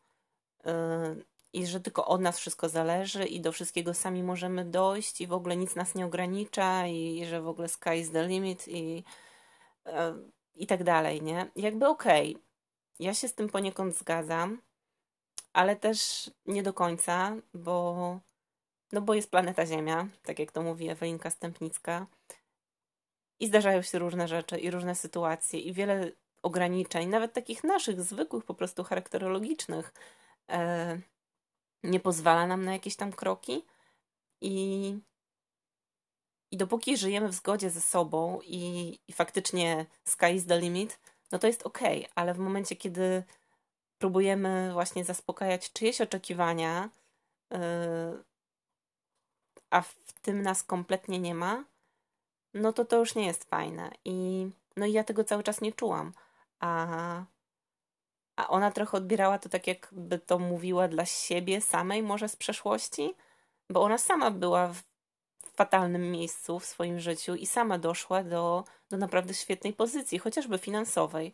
Yy, 0.65 1.25
i 1.53 1.67
że 1.67 1.79
tylko 1.79 2.05
od 2.05 2.21
nas 2.21 2.39
wszystko 2.39 2.69
zależy 2.69 3.25
i 3.25 3.41
do 3.41 3.51
wszystkiego 3.51 3.93
sami 3.93 4.23
możemy 4.23 4.65
dojść 4.65 5.21
i 5.21 5.27
w 5.27 5.33
ogóle 5.33 5.57
nic 5.57 5.75
nas 5.75 5.95
nie 5.95 6.05
ogranicza 6.05 6.87
i, 6.87 7.25
że 7.25 7.41
w 7.41 7.47
ogóle 7.47 7.67
sky 7.67 7.95
is 7.95 8.11
the 8.11 8.27
limit 8.27 8.67
i, 8.67 9.03
e, 9.85 10.15
i 10.55 10.67
tak 10.67 10.83
dalej, 10.83 11.21
nie? 11.21 11.51
Jakby 11.55 11.87
okej, 11.87 12.35
okay, 12.35 12.43
ja 12.99 13.13
się 13.13 13.27
z 13.27 13.33
tym 13.33 13.49
poniekąd 13.49 13.97
zgadzam, 13.97 14.61
ale 15.53 15.75
też 15.75 16.31
nie 16.45 16.63
do 16.63 16.73
końca, 16.73 17.35
bo 17.53 18.19
no 18.91 19.01
bo 19.01 19.13
jest 19.13 19.31
planeta 19.31 19.65
Ziemia, 19.65 20.07
tak 20.23 20.39
jak 20.39 20.51
to 20.51 20.61
mówi 20.61 20.89
Ewelinka 20.89 21.29
Stępnicka 21.29 22.07
i 23.39 23.47
zdarzają 23.47 23.81
się 23.81 23.99
różne 23.99 24.27
rzeczy 24.27 24.57
i 24.57 24.71
różne 24.71 24.95
sytuacje 24.95 25.59
i 25.59 25.73
wiele 25.73 26.11
ograniczeń, 26.41 27.09
nawet 27.09 27.33
takich 27.33 27.63
naszych, 27.63 28.01
zwykłych, 28.01 28.45
po 28.45 28.53
prostu 28.53 28.83
charakterologicznych, 28.83 29.93
e, 30.49 30.99
nie 31.83 31.99
pozwala 31.99 32.47
nam 32.47 32.65
na 32.65 32.73
jakieś 32.73 32.95
tam 32.95 33.11
kroki 33.11 33.65
i, 34.41 34.99
i 36.51 36.57
dopóki 36.57 36.97
żyjemy 36.97 37.29
w 37.29 37.33
zgodzie 37.33 37.69
ze 37.69 37.81
sobą 37.81 38.39
i, 38.43 38.99
i 39.07 39.13
faktycznie 39.13 39.85
sky 40.05 40.31
is 40.33 40.45
the 40.45 40.59
limit, 40.59 40.99
no 41.31 41.39
to 41.39 41.47
jest 41.47 41.63
ok, 41.63 41.79
ale 42.15 42.33
w 42.33 42.39
momencie, 42.39 42.75
kiedy 42.75 43.23
próbujemy 43.97 44.73
właśnie 44.73 45.05
zaspokajać 45.05 45.73
czyjeś 45.73 46.01
oczekiwania, 46.01 46.89
yy, 47.51 47.57
a 49.69 49.81
w 49.81 50.13
tym 50.21 50.41
nas 50.41 50.63
kompletnie 50.63 51.19
nie 51.19 51.35
ma, 51.35 51.63
no 52.53 52.73
to 52.73 52.85
to 52.85 52.97
już 52.97 53.15
nie 53.15 53.25
jest 53.25 53.43
fajne. 53.43 53.91
I, 54.05 54.49
no 54.77 54.85
i 54.85 54.91
ja 54.91 55.03
tego 55.03 55.23
cały 55.23 55.43
czas 55.43 55.61
nie 55.61 55.73
czułam. 55.73 56.13
A 56.59 57.25
a 58.37 58.47
ona 58.47 58.71
trochę 58.71 58.97
odbierała 58.97 59.39
to 59.39 59.49
tak, 59.49 59.67
jakby 59.67 60.19
to 60.19 60.39
mówiła 60.39 60.87
dla 60.87 61.05
siebie 61.05 61.61
samej, 61.61 62.03
może 62.03 62.29
z 62.29 62.35
przeszłości, 62.35 63.13
bo 63.69 63.81
ona 63.81 63.97
sama 63.97 64.31
była 64.31 64.67
w, 64.67 64.83
fatalnym 65.57 66.11
miejscu 66.11 66.59
w 66.59 66.65
swoim 66.65 66.99
życiu 66.99 67.35
i 67.35 67.45
sama 67.45 67.77
doszła 67.77 68.23
do, 68.23 68.63
do 68.89 68.97
naprawdę 68.97 69.33
świetnej 69.33 69.73
pozycji, 69.73 70.19
chociażby 70.19 70.57
finansowej. 70.57 71.33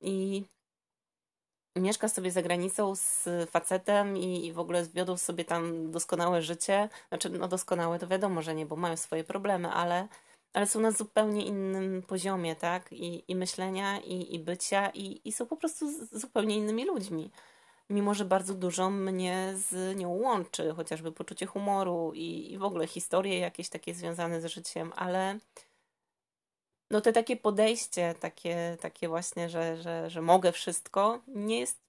I 0.00 0.44
mieszka 1.76 2.08
sobie 2.08 2.30
za 2.30 2.42
granicą 2.42 2.94
z 2.94 3.28
facetem 3.50 4.16
i, 4.16 4.46
i 4.46 4.52
w 4.52 4.58
ogóle 4.58 4.86
wiodą 4.86 5.16
sobie 5.16 5.44
tam 5.44 5.90
doskonałe 5.90 6.42
życie. 6.42 6.88
Znaczy, 7.08 7.30
no 7.30 7.48
doskonałe 7.48 7.98
to 7.98 8.06
wiadomo, 8.06 8.42
że 8.42 8.54
nie, 8.54 8.66
bo 8.66 8.76
mają 8.76 8.96
swoje 8.96 9.24
problemy, 9.24 9.70
ale, 9.70 10.08
ale 10.52 10.66
są 10.66 10.80
na 10.80 10.90
zupełnie 10.90 11.46
innym 11.46 12.02
poziomie, 12.02 12.56
tak? 12.56 12.92
I, 12.92 13.24
i 13.28 13.36
myślenia, 13.36 14.00
i, 14.00 14.34
i 14.34 14.38
bycia, 14.38 14.90
i, 14.90 15.20
i 15.24 15.32
są 15.32 15.46
po 15.46 15.56
prostu 15.56 16.06
zupełnie 16.12 16.56
innymi 16.56 16.84
ludźmi. 16.84 17.30
Mimo, 17.90 18.14
że 18.14 18.24
bardzo 18.24 18.54
dużo 18.54 18.90
mnie 18.90 19.54
z 19.56 19.96
nią 19.96 20.08
łączy, 20.08 20.72
chociażby 20.76 21.12
poczucie 21.12 21.46
humoru 21.46 22.12
i, 22.14 22.52
i 22.52 22.58
w 22.58 22.64
ogóle 22.64 22.86
historie 22.86 23.38
jakieś 23.38 23.68
takie 23.68 23.94
związane 23.94 24.40
z 24.40 24.46
życiem, 24.46 24.92
ale 24.96 25.38
no 26.90 27.00
te 27.00 27.12
takie 27.12 27.36
podejście, 27.36 28.14
takie, 28.20 28.76
takie 28.80 29.08
właśnie, 29.08 29.48
że, 29.48 29.82
że, 29.82 30.10
że 30.10 30.22
mogę 30.22 30.52
wszystko, 30.52 31.22
nie 31.26 31.60
jest 31.60 31.80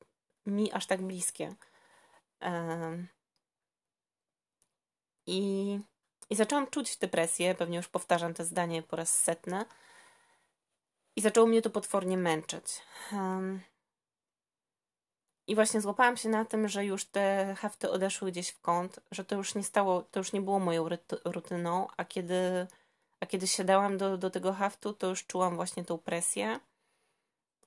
mi 0.45 0.71
aż 0.71 0.85
tak 0.85 1.01
bliskie. 1.01 1.55
I, 5.27 5.79
I 6.29 6.35
zaczęłam 6.35 6.67
czuć 6.67 6.95
tę 6.95 7.07
presję, 7.07 7.55
pewnie 7.55 7.77
już 7.77 7.87
powtarzam 7.87 8.33
to 8.33 8.43
zdanie 8.43 8.81
po 8.81 8.95
raz 8.95 9.19
setny. 9.19 9.65
I 11.15 11.21
zaczęło 11.21 11.47
mnie 11.47 11.61
to 11.61 11.69
potwornie 11.69 12.17
męczyć. 12.17 12.81
I 15.47 15.55
właśnie 15.55 15.81
złapałam 15.81 16.17
się 16.17 16.29
na 16.29 16.45
tym, 16.45 16.67
że 16.67 16.85
już 16.85 17.05
te 17.05 17.55
hafty 17.57 17.91
odeszły 17.91 18.31
gdzieś 18.31 18.49
w 18.49 18.61
kąt, 18.61 18.99
że 19.11 19.25
to 19.25 19.35
już 19.35 19.55
nie 19.55 19.63
stało, 19.63 20.01
to 20.01 20.19
już 20.19 20.33
nie 20.33 20.41
było 20.41 20.59
moją 20.59 20.89
rutyną, 21.25 21.87
a 21.97 22.05
kiedy 22.05 22.67
a 23.19 23.25
kiedy 23.25 23.47
siadałam 23.47 23.97
do, 23.97 24.17
do 24.17 24.29
tego 24.29 24.53
haftu, 24.53 24.93
to 24.93 25.07
już 25.07 25.25
czułam 25.25 25.55
właśnie 25.55 25.85
tą 25.85 25.97
presję. 25.97 26.59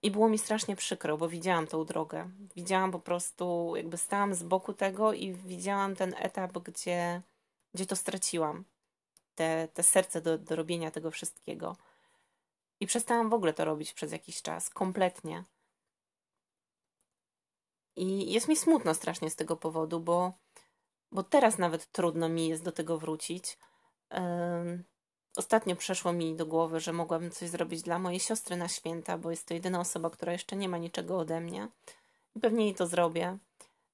I 0.03 0.11
było 0.11 0.29
mi 0.29 0.39
strasznie 0.39 0.77
przykro, 0.77 1.17
bo 1.17 1.29
widziałam 1.29 1.67
tą 1.67 1.85
drogę. 1.85 2.31
Widziałam 2.57 2.91
po 2.93 2.99
prostu, 2.99 3.73
jakby 3.77 3.97
stałam 3.97 4.35
z 4.35 4.43
boku 4.43 4.73
tego 4.73 5.13
i 5.13 5.33
widziałam 5.33 5.97
ten 5.97 6.15
etap, 6.19 6.59
gdzie, 6.59 7.23
gdzie 7.75 7.87
to 7.87 7.97
straciłam. 7.97 8.65
Te, 9.35 9.69
te 9.69 9.83
serce 9.83 10.21
do, 10.21 10.39
do 10.39 10.57
robienia 10.57 10.91
tego 10.91 11.11
wszystkiego. 11.11 11.77
I 12.81 12.87
przestałam 12.87 13.31
w 13.31 13.35
ogóle 13.35 13.53
to 13.53 13.65
robić 13.65 13.93
przez 13.93 14.13
jakiś 14.13 14.43
czas, 14.43 14.71
kompletnie. 14.71 15.45
I 17.97 18.33
jest 18.33 18.49
mi 18.49 18.57
smutno 18.57 18.95
strasznie 18.95 19.31
z 19.31 19.37
tego 19.37 19.57
powodu, 19.57 20.01
bo, 20.01 20.33
bo 21.13 21.23
teraz 21.23 21.59
nawet 21.59 21.93
trudno 21.93 22.29
mi 22.29 22.49
jest 22.49 22.65
do 22.65 22.73
tego 22.73 22.99
wrócić. 22.99 23.59
Ostatnio 25.37 25.77
przeszło 25.77 26.13
mi 26.13 26.37
do 26.37 26.47
głowy, 26.47 26.81
że 26.81 26.93
mogłabym 26.93 27.31
coś 27.31 27.49
zrobić 27.49 27.83
dla 27.83 27.99
mojej 27.99 28.21
siostry 28.21 28.57
na 28.57 28.69
święta, 28.69 29.19
bo 29.19 29.31
jest 29.31 29.47
to 29.47 29.55
jedyna 29.55 29.81
osoba, 29.81 30.11
która 30.11 30.33
jeszcze 30.33 30.57
nie 30.57 30.69
ma 30.69 30.79
niczego 30.79 31.19
ode 31.19 31.41
mnie. 31.41 31.69
I 32.37 32.41
pewnie 32.41 32.65
jej 32.65 32.75
to 32.75 32.87
zrobię. 32.87 33.39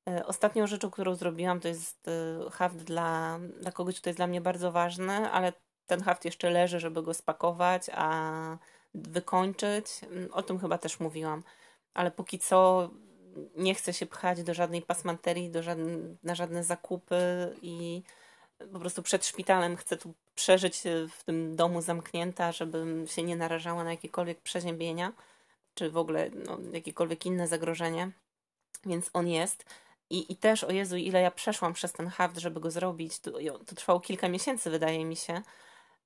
E, 0.08 0.26
ostatnią 0.26 0.66
rzeczą, 0.66 0.90
którą 0.90 1.14
zrobiłam, 1.14 1.60
to 1.60 1.68
jest 1.68 2.08
e, 2.08 2.50
haft 2.50 2.76
dla, 2.76 3.38
dla 3.60 3.72
kogoś, 3.72 4.00
kto 4.00 4.10
jest 4.10 4.18
dla 4.18 4.26
mnie 4.26 4.40
bardzo 4.40 4.72
ważny, 4.72 5.30
ale 5.30 5.52
ten 5.86 6.02
haft 6.02 6.24
jeszcze 6.24 6.50
leży, 6.50 6.80
żeby 6.80 7.02
go 7.02 7.14
spakować, 7.14 7.86
a 7.94 8.58
wykończyć. 8.94 9.86
Mm, 10.02 10.28
o 10.32 10.42
tym 10.42 10.58
chyba 10.58 10.78
też 10.78 11.00
mówiłam. 11.00 11.42
Ale 11.94 12.10
póki 12.10 12.38
co 12.38 12.90
nie 13.56 13.74
chcę 13.74 13.92
się 13.92 14.06
pchać 14.06 14.42
do 14.42 14.54
żadnej 14.54 14.82
pasmanterii, 14.82 15.50
do 15.50 15.62
żadne, 15.62 15.98
na 16.22 16.34
żadne 16.34 16.64
zakupy 16.64 17.16
i 17.62 18.02
po 18.72 18.78
prostu 18.78 19.02
przed 19.02 19.26
szpitalem 19.26 19.76
chcę 19.76 19.96
tu 19.96 20.14
przeżyć 20.34 20.82
w 21.18 21.24
tym 21.24 21.56
domu 21.56 21.82
zamknięta, 21.82 22.52
żebym 22.52 23.06
się 23.06 23.22
nie 23.22 23.36
narażała 23.36 23.84
na 23.84 23.90
jakiekolwiek 23.90 24.40
przeziębienia, 24.40 25.12
czy 25.74 25.90
w 25.90 25.96
ogóle 25.96 26.30
no, 26.30 26.58
jakiekolwiek 26.72 27.26
inne 27.26 27.48
zagrożenie. 27.48 28.10
Więc 28.86 29.10
on 29.12 29.28
jest. 29.28 29.64
I, 30.10 30.32
I 30.32 30.36
też, 30.36 30.64
o 30.64 30.72
Jezu, 30.72 30.96
ile 30.96 31.20
ja 31.20 31.30
przeszłam 31.30 31.72
przez 31.72 31.92
ten 31.92 32.08
haft, 32.08 32.38
żeby 32.38 32.60
go 32.60 32.70
zrobić. 32.70 33.20
To, 33.20 33.30
to 33.66 33.74
trwało 33.74 34.00
kilka 34.00 34.28
miesięcy, 34.28 34.70
wydaje 34.70 35.04
mi 35.04 35.16
się. 35.16 35.42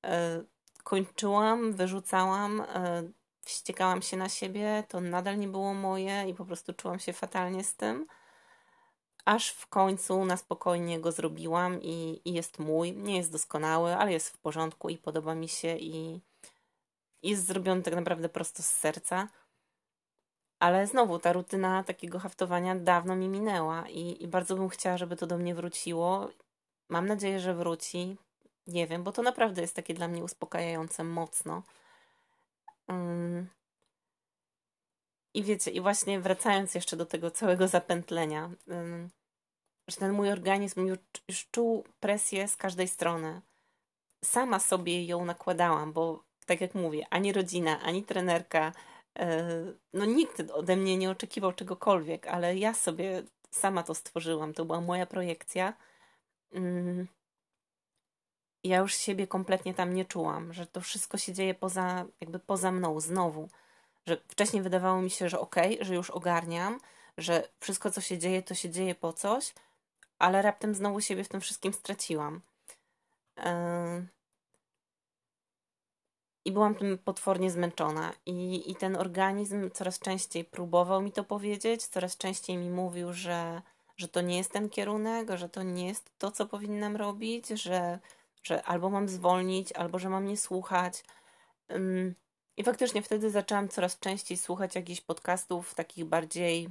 E, 0.05 0.43
kończyłam, 0.85 1.73
wyrzucałam, 1.73 2.61
e, 2.61 3.03
wściekałam 3.45 4.03
się 4.03 4.17
na 4.17 4.29
siebie, 4.29 4.85
to 4.89 5.01
nadal 5.01 5.39
nie 5.39 5.49
było 5.49 5.75
moje 5.75 6.25
i 6.29 6.35
po 6.35 6.45
prostu 6.45 6.73
czułam 6.73 6.99
się 6.99 7.13
fatalnie 7.13 7.65
z 7.65 7.77
tym 7.77 8.07
aż 9.25 9.51
w 9.51 9.67
końcu 9.67 10.25
na 10.25 10.37
spokojnie 10.37 11.01
go 11.01 11.13
zrobiłam 11.13 11.83
i, 11.83 12.21
i, 12.25 12.33
jest 12.33 12.59
mój. 12.59 12.93
Nie 12.93 13.17
jest 13.17 13.33
doskonały, 13.33 13.97
ale 13.97 14.13
jest 14.13 14.29
w 14.29 14.39
porządku 14.39 14.89
i 14.89 14.99
podoba 14.99 15.35
mi 15.35 15.49
się 15.49 15.77
i 15.77 16.21
jest 17.23 17.47
zrobiony 17.47 17.83
tak 17.83 17.95
naprawdę 17.95 18.29
prosto 18.29 18.63
z 18.63 18.67
serca. 18.67 19.29
Ale 20.63 20.87
znowu 20.87 21.19
ta 21.19 21.33
rutyna 21.33 21.85
takiego 21.85 22.19
haftowania 22.19 22.75
dawno 22.75 23.17
mi 23.17 23.29
minęła 23.29 23.89
i, 23.89 24.23
i 24.23 24.29
bardzo 24.29 24.57
bym 24.57 24.69
chciała, 24.69 24.97
żeby 24.97 25.17
to 25.17 25.27
do 25.27 25.39
mnie 25.39 25.55
wróciło. 25.55 26.29
Mam 26.89 27.07
nadzieję, 27.07 27.41
że 27.41 27.55
wróci. 27.55 28.17
Nie 28.67 28.87
wiem, 28.87 29.03
bo 29.03 29.13
to 29.13 29.23
naprawdę 29.23 29.61
jest 29.61 29.77
takie 29.77 29.95
dla 29.95 30.09
mnie 30.09 30.25
uspokajające 30.25 31.05
mocno. 31.05 31.63
Um, 32.89 33.49
i 35.35 35.43
wiecie, 35.43 35.71
i 35.71 35.81
właśnie 35.81 36.21
wracając 36.21 36.75
jeszcze 36.75 36.97
do 36.97 37.07
tego 37.07 37.31
całego 37.31 37.69
zapętlenia, 37.69 38.51
że 39.89 39.97
ten 39.97 40.13
mój 40.13 40.31
organizm 40.31 40.87
już, 40.87 40.99
już 41.29 41.47
czuł 41.51 41.85
presję 42.01 42.49
z 42.49 42.57
każdej 42.57 42.89
strony. 42.89 43.41
Sama 44.25 44.59
sobie 44.59 45.05
ją 45.05 45.25
nakładałam, 45.25 45.93
bo 45.93 46.25
tak 46.47 46.61
jak 46.61 46.75
mówię, 46.75 47.07
ani 47.11 47.33
rodzina, 47.33 47.81
ani 47.81 48.03
trenerka, 48.03 48.73
no 49.93 50.05
nikt 50.05 50.41
ode 50.51 50.77
mnie 50.77 50.97
nie 50.97 51.11
oczekiwał 51.11 51.53
czegokolwiek, 51.53 52.27
ale 52.27 52.57
ja 52.57 52.75
sobie 52.75 53.23
sama 53.51 53.83
to 53.83 53.95
stworzyłam. 53.95 54.55
To 54.55 54.65
była 54.65 54.81
moja 54.81 55.07
projekcja. 55.07 55.73
Mm. 56.53 57.07
Ja 58.65 58.79
już 58.79 58.95
siebie 58.95 59.27
kompletnie 59.27 59.75
tam 59.75 59.95
nie 59.95 60.05
czułam, 60.05 60.53
że 60.53 60.67
to 60.67 60.81
wszystko 60.81 61.19
się 61.19 61.33
dzieje 61.33 61.55
poza, 61.55 62.05
jakby 62.21 62.39
poza 62.39 62.73
mną 62.73 63.01
znowu 63.01 63.49
że 64.07 64.17
wcześniej 64.29 64.63
wydawało 64.63 65.03
mi 65.03 65.11
się, 65.11 65.29
że 65.29 65.41
okej, 65.41 65.75
okay, 65.75 65.85
że 65.85 65.95
już 65.95 66.11
ogarniam, 66.11 66.81
że 67.19 67.49
wszystko, 67.61 67.91
co 67.91 68.01
się 68.01 68.19
dzieje, 68.19 68.43
to 68.43 68.55
się 68.55 68.71
dzieje 68.71 68.95
po 68.95 69.13
coś, 69.13 69.55
ale 70.19 70.43
raptem 70.43 70.75
znowu 70.75 71.01
siebie 71.01 71.25
w 71.25 71.29
tym 71.29 71.41
wszystkim 71.41 71.73
straciłam. 71.73 72.41
I 76.45 76.53
byłam 76.53 76.75
tym 76.75 76.99
potwornie 76.99 77.51
zmęczona. 77.51 78.13
I, 78.27 78.71
I 78.71 78.77
ten 78.77 78.97
organizm 78.97 79.71
coraz 79.71 79.99
częściej 79.99 80.45
próbował 80.45 81.03
mi 81.03 81.13
to 81.13 81.25
powiedzieć, 81.25 81.87
coraz 81.87 82.17
częściej 82.17 82.57
mi 82.57 82.71
mówił, 82.71 83.13
że, 83.13 83.63
że 83.97 84.09
to 84.09 84.21
nie 84.21 84.37
jest 84.37 84.53
ten 84.53 84.69
kierunek, 84.69 85.29
że 85.35 85.49
to 85.49 85.63
nie 85.63 85.87
jest 85.87 86.11
to, 86.19 86.31
co 86.31 86.47
powinnam 86.47 86.97
robić, 86.97 87.49
że, 87.49 87.99
że 88.43 88.63
albo 88.63 88.91
mam 88.91 89.09
zwolnić, 89.09 89.73
albo 89.73 89.99
że 89.99 90.09
mam 90.09 90.27
nie 90.27 90.37
słuchać. 90.37 91.05
I 92.57 92.65
faktycznie 92.65 93.03
wtedy 93.03 93.31
zaczęłam 93.31 93.69
coraz 93.69 93.99
częściej 93.99 94.37
słuchać 94.37 94.75
jakichś 94.75 95.01
podcastów 95.01 95.75
takich 95.75 96.05
bardziej 96.05 96.69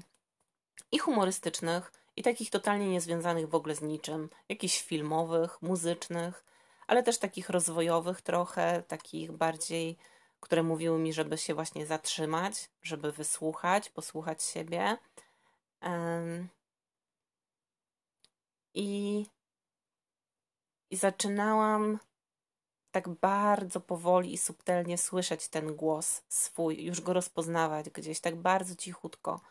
i 0.91 0.99
humorystycznych, 0.99 1.91
i 2.15 2.23
takich 2.23 2.49
totalnie 2.49 2.89
niezwiązanych 2.89 3.49
w 3.49 3.55
ogóle 3.55 3.75
z 3.75 3.81
niczym, 3.81 4.29
jakichś 4.49 4.81
filmowych, 4.81 5.61
muzycznych, 5.61 6.43
ale 6.91 7.03
też 7.03 7.17
takich 7.17 7.49
rozwojowych 7.49 8.21
trochę, 8.21 8.83
takich 8.87 9.31
bardziej, 9.31 9.97
które 10.39 10.63
mówiły 10.63 10.99
mi, 10.99 11.13
żeby 11.13 11.37
się 11.37 11.53
właśnie 11.53 11.85
zatrzymać, 11.85 12.69
żeby 12.81 13.11
wysłuchać, 13.11 13.89
posłuchać 13.89 14.43
siebie. 14.43 14.97
I, 18.73 19.25
I 20.89 20.95
zaczynałam 20.95 21.99
tak 22.91 23.09
bardzo 23.09 23.81
powoli 23.81 24.33
i 24.33 24.37
subtelnie 24.37 24.97
słyszeć 24.97 25.47
ten 25.47 25.75
głos 25.75 26.23
swój, 26.27 26.83
już 26.83 27.01
go 27.01 27.13
rozpoznawać 27.13 27.89
gdzieś, 27.89 28.19
tak 28.19 28.35
bardzo 28.35 28.75
cichutko. 28.75 29.41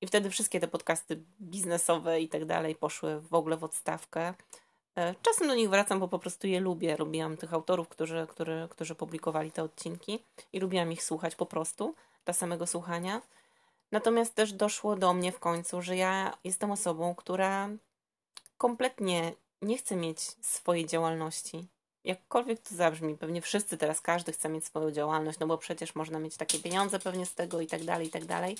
I 0.00 0.06
wtedy 0.06 0.30
wszystkie 0.30 0.60
te 0.60 0.68
podcasty 0.68 1.24
biznesowe 1.40 2.20
i 2.20 2.28
tak 2.28 2.44
dalej 2.44 2.74
poszły 2.76 3.20
w 3.20 3.34
ogóle 3.34 3.56
w 3.56 3.64
odstawkę. 3.64 4.34
E, 5.00 5.14
czasem 5.22 5.48
do 5.48 5.54
nich 5.54 5.70
wracam, 5.70 6.00
bo 6.00 6.08
po 6.08 6.18
prostu 6.18 6.46
je 6.46 6.60
lubię. 6.60 6.96
Lubiłam 6.96 7.36
tych 7.36 7.54
autorów, 7.54 7.88
którzy, 7.88 8.26
którzy, 8.30 8.68
którzy 8.70 8.94
publikowali 8.94 9.52
te 9.52 9.62
odcinki 9.62 10.24
i 10.52 10.60
lubiłam 10.60 10.92
ich 10.92 11.02
słuchać 11.02 11.34
po 11.34 11.46
prostu, 11.46 11.94
dla 12.24 12.34
samego 12.34 12.66
słuchania. 12.66 13.22
Natomiast 13.92 14.34
też 14.34 14.52
doszło 14.52 14.96
do 14.96 15.12
mnie 15.12 15.32
w 15.32 15.38
końcu, 15.38 15.82
że 15.82 15.96
ja 15.96 16.38
jestem 16.44 16.70
osobą, 16.70 17.14
która 17.14 17.68
kompletnie 18.58 19.32
nie 19.62 19.78
chcę 19.78 19.96
mieć 19.96 20.20
swojej 20.40 20.86
działalności. 20.86 21.66
Jakkolwiek 22.04 22.60
to 22.60 22.74
zabrzmi, 22.74 23.16
pewnie 23.16 23.40
wszyscy 23.42 23.78
teraz, 23.78 24.00
każdy 24.00 24.32
chce 24.32 24.48
mieć 24.48 24.64
swoją 24.64 24.90
działalność, 24.90 25.38
no 25.38 25.46
bo 25.46 25.58
przecież 25.58 25.94
można 25.94 26.18
mieć 26.18 26.36
takie 26.36 26.58
pieniądze 26.58 26.98
pewnie 26.98 27.26
z 27.26 27.34
tego 27.34 27.60
i 27.60 27.66
tak 27.66 27.84
dalej, 27.84 28.06
i 28.06 28.10
tak 28.10 28.24
dalej. 28.24 28.56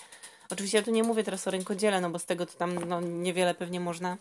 Oczywiście 0.50 0.78
ja 0.78 0.84
tu 0.84 0.90
nie 0.90 1.02
mówię 1.02 1.24
teraz 1.24 1.48
o 1.48 1.50
rynkodziele, 1.50 2.00
no 2.00 2.10
bo 2.10 2.18
z 2.18 2.26
tego 2.26 2.46
to 2.46 2.52
tam 2.52 2.88
no, 2.88 3.00
niewiele 3.00 3.54
pewnie 3.54 3.80
można 3.80 4.16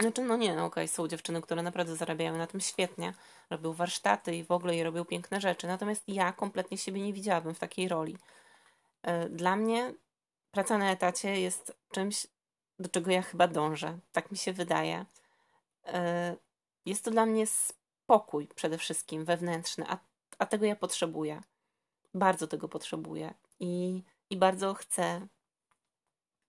Znaczy, 0.00 0.22
no 0.22 0.36
nie, 0.36 0.54
no 0.54 0.64
okej, 0.64 0.84
okay, 0.84 0.88
są 0.88 1.08
dziewczyny, 1.08 1.42
które 1.42 1.62
naprawdę 1.62 1.96
zarabiają 1.96 2.36
na 2.36 2.46
tym 2.46 2.60
świetnie, 2.60 3.14
robią 3.50 3.72
warsztaty 3.72 4.36
i 4.36 4.44
w 4.44 4.50
ogóle 4.50 4.76
i 4.76 4.82
robią 4.82 5.04
piękne 5.04 5.40
rzeczy, 5.40 5.66
natomiast 5.66 6.02
ja 6.08 6.32
kompletnie 6.32 6.78
siebie 6.78 7.00
nie 7.00 7.12
widziałabym 7.12 7.54
w 7.54 7.58
takiej 7.58 7.88
roli. 7.88 8.18
E, 9.02 9.28
dla 9.28 9.56
mnie 9.56 9.94
praca 10.50 10.78
na 10.78 10.90
etacie 10.90 11.40
jest 11.40 11.76
czymś, 11.90 12.26
do 12.78 12.88
czego 12.88 13.10
ja 13.10 13.22
chyba 13.22 13.48
dążę, 13.48 13.98
tak 14.12 14.30
mi 14.30 14.36
się 14.36 14.52
wydaje. 14.52 15.04
E, 15.86 16.36
jest 16.86 17.04
to 17.04 17.10
dla 17.10 17.26
mnie 17.26 17.46
spokój 17.46 18.48
przede 18.54 18.78
wszystkim 18.78 19.24
wewnętrzny, 19.24 19.84
a, 19.88 19.98
a 20.38 20.46
tego 20.46 20.66
ja 20.66 20.76
potrzebuję. 20.76 21.42
Bardzo 22.14 22.46
tego 22.46 22.68
potrzebuję 22.68 23.34
i, 23.60 24.02
i 24.30 24.36
bardzo 24.36 24.74
chcę 24.74 25.26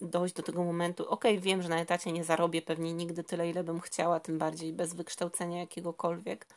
dojść 0.02 0.36
do 0.36 0.44
tego 0.44 0.64
momentu. 0.64 1.10
Okay, 1.10 1.40
wiem, 1.40 1.62
że 1.62 1.70
na 1.70 1.80
etacie 1.80 2.12
nie 2.12 2.24
zarobię 2.24 2.62
pewnie 2.62 2.94
nigdy 2.94 3.24
tyle, 3.24 3.50
ile 3.50 3.64
bym 3.64 3.80
chciała, 3.80 4.20
tym 4.20 4.38
bardziej 4.38 4.74
bez 4.74 4.94
wykształcenia 4.94 5.60
jakiegokolwiek. 5.60 6.48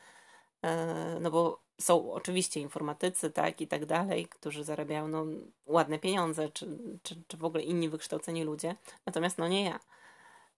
E, 0.63 1.19
no 1.21 1.31
bo 1.31 1.63
są 1.81 2.13
oczywiście 2.13 2.61
informatycy, 2.61 3.31
tak, 3.31 3.61
i 3.61 3.69
tak 3.69 3.87
dalej, 3.87 4.27
którzy 4.29 4.65
zarabiają 4.65 5.09
no, 5.09 5.25
ładne 5.67 5.99
pieniądze, 5.99 6.49
czy, 6.49 6.79
czy, 7.03 7.23
czy 7.29 7.37
w 7.37 7.45
ogóle 7.45 7.63
inni 7.63 7.89
wykształceni 7.89 8.45
ludzie, 8.45 8.77
natomiast 9.07 9.39
no 9.39 9.49
nie 9.49 9.65
ja. 9.65 9.81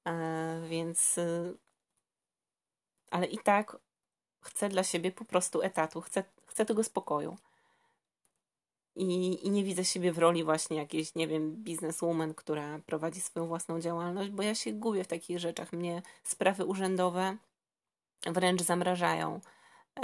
E, 0.07 0.63
więc, 0.69 1.19
y, 1.19 1.59
ale 3.11 3.27
i 3.27 3.39
tak 3.39 3.77
chcę 4.41 4.69
dla 4.69 4.85
siebie 4.85 5.13
po 5.13 5.25
prostu 5.25 5.63
etatu, 5.63 6.01
chcę, 6.01 6.25
chcę 6.47 6.65
tego 6.65 6.85
spokoju. 6.85 7.37
I, 8.97 9.39
I 9.47 9.51
nie 9.51 9.65
widzę 9.65 9.85
siebie 9.85 10.13
w 10.13 10.19
roli 10.19 10.45
właśnie 10.45 10.77
jakiejś, 10.77 11.15
nie 11.15 11.29
wiem, 11.29 11.57
bizneswoman, 11.57 12.35
która 12.35 12.79
prowadzi 12.87 13.21
swoją 13.21 13.47
własną 13.47 13.81
działalność, 13.81 14.31
bo 14.31 14.43
ja 14.43 14.55
się 14.55 14.73
gubię 14.73 15.05
w 15.05 15.09
takich 15.09 15.39
rzeczach. 15.39 15.73
Mnie 15.73 16.03
sprawy 16.23 16.65
urzędowe 16.65 17.37
wręcz 18.27 18.63
zamrażają. 18.63 19.41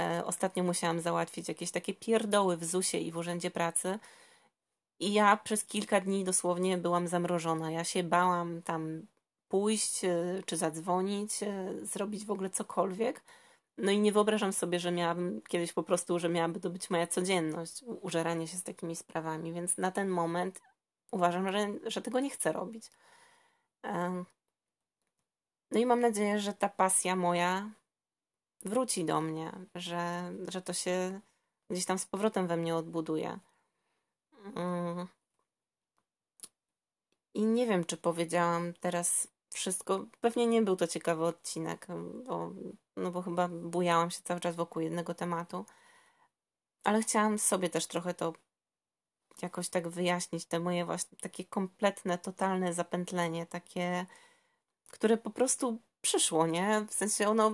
E, 0.01 0.25
ostatnio 0.25 0.63
musiałam 0.63 0.99
załatwić 0.99 1.47
jakieś 1.47 1.71
takie 1.71 1.93
pierdoły 1.93 2.57
w 2.57 2.65
ZUS-ie 2.65 3.03
i 3.03 3.11
w 3.11 3.17
Urzędzie 3.17 3.51
Pracy. 3.51 3.99
I 4.99 5.13
ja 5.13 5.37
przez 5.37 5.65
kilka 5.65 6.01
dni 6.01 6.23
dosłownie 6.23 6.77
byłam 6.77 7.07
zamrożona. 7.07 7.71
Ja 7.71 7.83
się 7.83 8.03
bałam 8.03 8.61
tam 8.61 9.07
pójść, 9.49 10.05
e, 10.05 10.41
czy 10.45 10.57
zadzwonić, 10.57 11.43
e, 11.43 11.73
zrobić 11.81 12.25
w 12.25 12.31
ogóle 12.31 12.49
cokolwiek, 12.49 13.23
no 13.77 13.91
i 13.91 13.99
nie 13.99 14.11
wyobrażam 14.11 14.53
sobie, 14.53 14.79
że 14.79 14.91
miałabym 14.91 15.41
kiedyś 15.41 15.73
po 15.73 15.83
prostu, 15.83 16.19
że 16.19 16.29
miałaby 16.29 16.59
to 16.59 16.69
być 16.69 16.89
moja 16.89 17.07
codzienność, 17.07 17.83
użeranie 17.83 18.47
się 18.47 18.57
z 18.57 18.63
takimi 18.63 18.95
sprawami, 18.95 19.53
więc 19.53 19.77
na 19.77 19.91
ten 19.91 20.09
moment 20.09 20.61
uważam, 21.11 21.51
że, 21.51 21.67
że 21.85 22.01
tego 22.01 22.19
nie 22.19 22.29
chcę 22.29 22.51
robić. 22.51 22.91
No 25.71 25.79
i 25.79 25.85
mam 25.85 25.99
nadzieję, 25.99 26.39
że 26.39 26.53
ta 26.53 26.69
pasja 26.69 27.15
moja 27.15 27.71
wróci 28.65 29.05
do 29.05 29.21
mnie, 29.21 29.51
że, 29.75 30.33
że 30.47 30.61
to 30.61 30.73
się 30.73 31.21
gdzieś 31.69 31.85
tam 31.85 31.99
z 31.99 32.05
powrotem 32.05 32.47
we 32.47 32.57
mnie 32.57 32.75
odbuduje. 32.75 33.39
Mm. 34.55 35.07
I 37.33 37.45
nie 37.45 37.67
wiem, 37.67 37.85
czy 37.85 37.97
powiedziałam 37.97 38.73
teraz 38.73 39.27
wszystko. 39.53 40.05
Pewnie 40.21 40.47
nie 40.47 40.61
był 40.61 40.75
to 40.75 40.87
ciekawy 40.87 41.25
odcinek, 41.25 41.87
bo, 42.25 42.51
no 42.95 43.11
bo 43.11 43.21
chyba 43.21 43.47
bujałam 43.47 44.11
się 44.11 44.21
cały 44.23 44.39
czas 44.39 44.55
wokół 44.55 44.81
jednego 44.81 45.13
tematu. 45.13 45.65
Ale 46.83 47.01
chciałam 47.01 47.39
sobie 47.39 47.69
też 47.69 47.87
trochę 47.87 48.13
to 48.13 48.33
jakoś 49.41 49.69
tak 49.69 49.87
wyjaśnić, 49.87 50.45
te 50.45 50.59
moje 50.59 50.85
właśnie 50.85 51.17
takie 51.17 51.45
kompletne, 51.45 52.17
totalne 52.17 52.73
zapętlenie, 52.73 53.45
takie, 53.45 54.05
które 54.89 55.17
po 55.17 55.29
prostu 55.29 55.81
przyszło, 56.01 56.47
nie? 56.47 56.85
W 56.89 56.93
sensie 56.93 57.29
ono, 57.29 57.51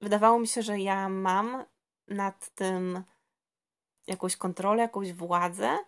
wydawało 0.00 0.38
mi 0.38 0.48
się, 0.48 0.62
że 0.62 0.78
ja 0.78 1.08
mam 1.08 1.64
nad 2.08 2.54
tym 2.54 3.04
jakąś 4.06 4.36
kontrolę, 4.36 4.82
jakąś 4.82 5.12
władzę, 5.12 5.78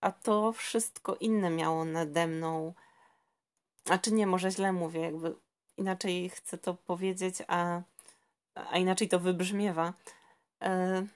a 0.00 0.12
to 0.12 0.52
wszystko 0.52 1.14
inne 1.14 1.50
miało 1.50 1.84
nade 1.84 2.26
mną 2.26 2.74
a 3.88 3.98
czy 3.98 4.12
nie, 4.12 4.26
może 4.26 4.50
źle 4.50 4.72
mówię, 4.72 5.00
jakby 5.00 5.34
inaczej 5.76 6.28
chcę 6.28 6.58
to 6.58 6.74
powiedzieć, 6.74 7.34
a, 7.48 7.82
a 8.54 8.78
inaczej 8.78 9.08
to 9.08 9.20
wybrzmiewa. 9.20 9.92
E, 10.62 11.06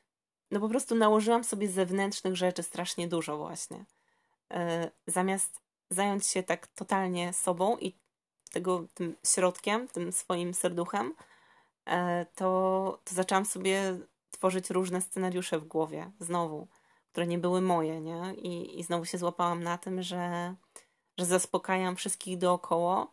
no 0.50 0.60
po 0.60 0.68
prostu 0.68 0.94
nałożyłam 0.94 1.44
sobie 1.44 1.68
zewnętrznych 1.68 2.36
rzeczy 2.36 2.62
strasznie 2.62 3.08
dużo 3.08 3.36
właśnie. 3.38 3.84
E, 4.52 4.90
zamiast 5.06 5.60
zająć 5.90 6.26
się 6.26 6.42
tak 6.42 6.66
totalnie 6.66 7.32
sobą 7.32 7.76
i 7.76 7.94
tego 8.52 8.84
tym 8.94 9.16
środkiem, 9.26 9.88
tym 9.88 10.12
swoim 10.12 10.54
serduchem, 10.54 11.14
e, 11.86 12.26
to, 12.34 13.00
to 13.04 13.14
zaczęłam 13.14 13.44
sobie 13.44 13.98
tworzyć 14.30 14.70
różne 14.70 15.00
scenariusze 15.00 15.58
w 15.58 15.64
głowie, 15.64 16.10
znowu, 16.20 16.68
które 17.12 17.26
nie 17.26 17.38
były 17.38 17.60
moje, 17.60 18.00
nie? 18.00 18.34
I, 18.34 18.80
i 18.80 18.82
znowu 18.84 19.04
się 19.04 19.18
złapałam 19.18 19.62
na 19.62 19.78
tym, 19.78 20.02
że 20.02 20.54
że 21.20 21.26
zaspokajam 21.26 21.96
wszystkich 21.96 22.38
dookoła 22.38 23.06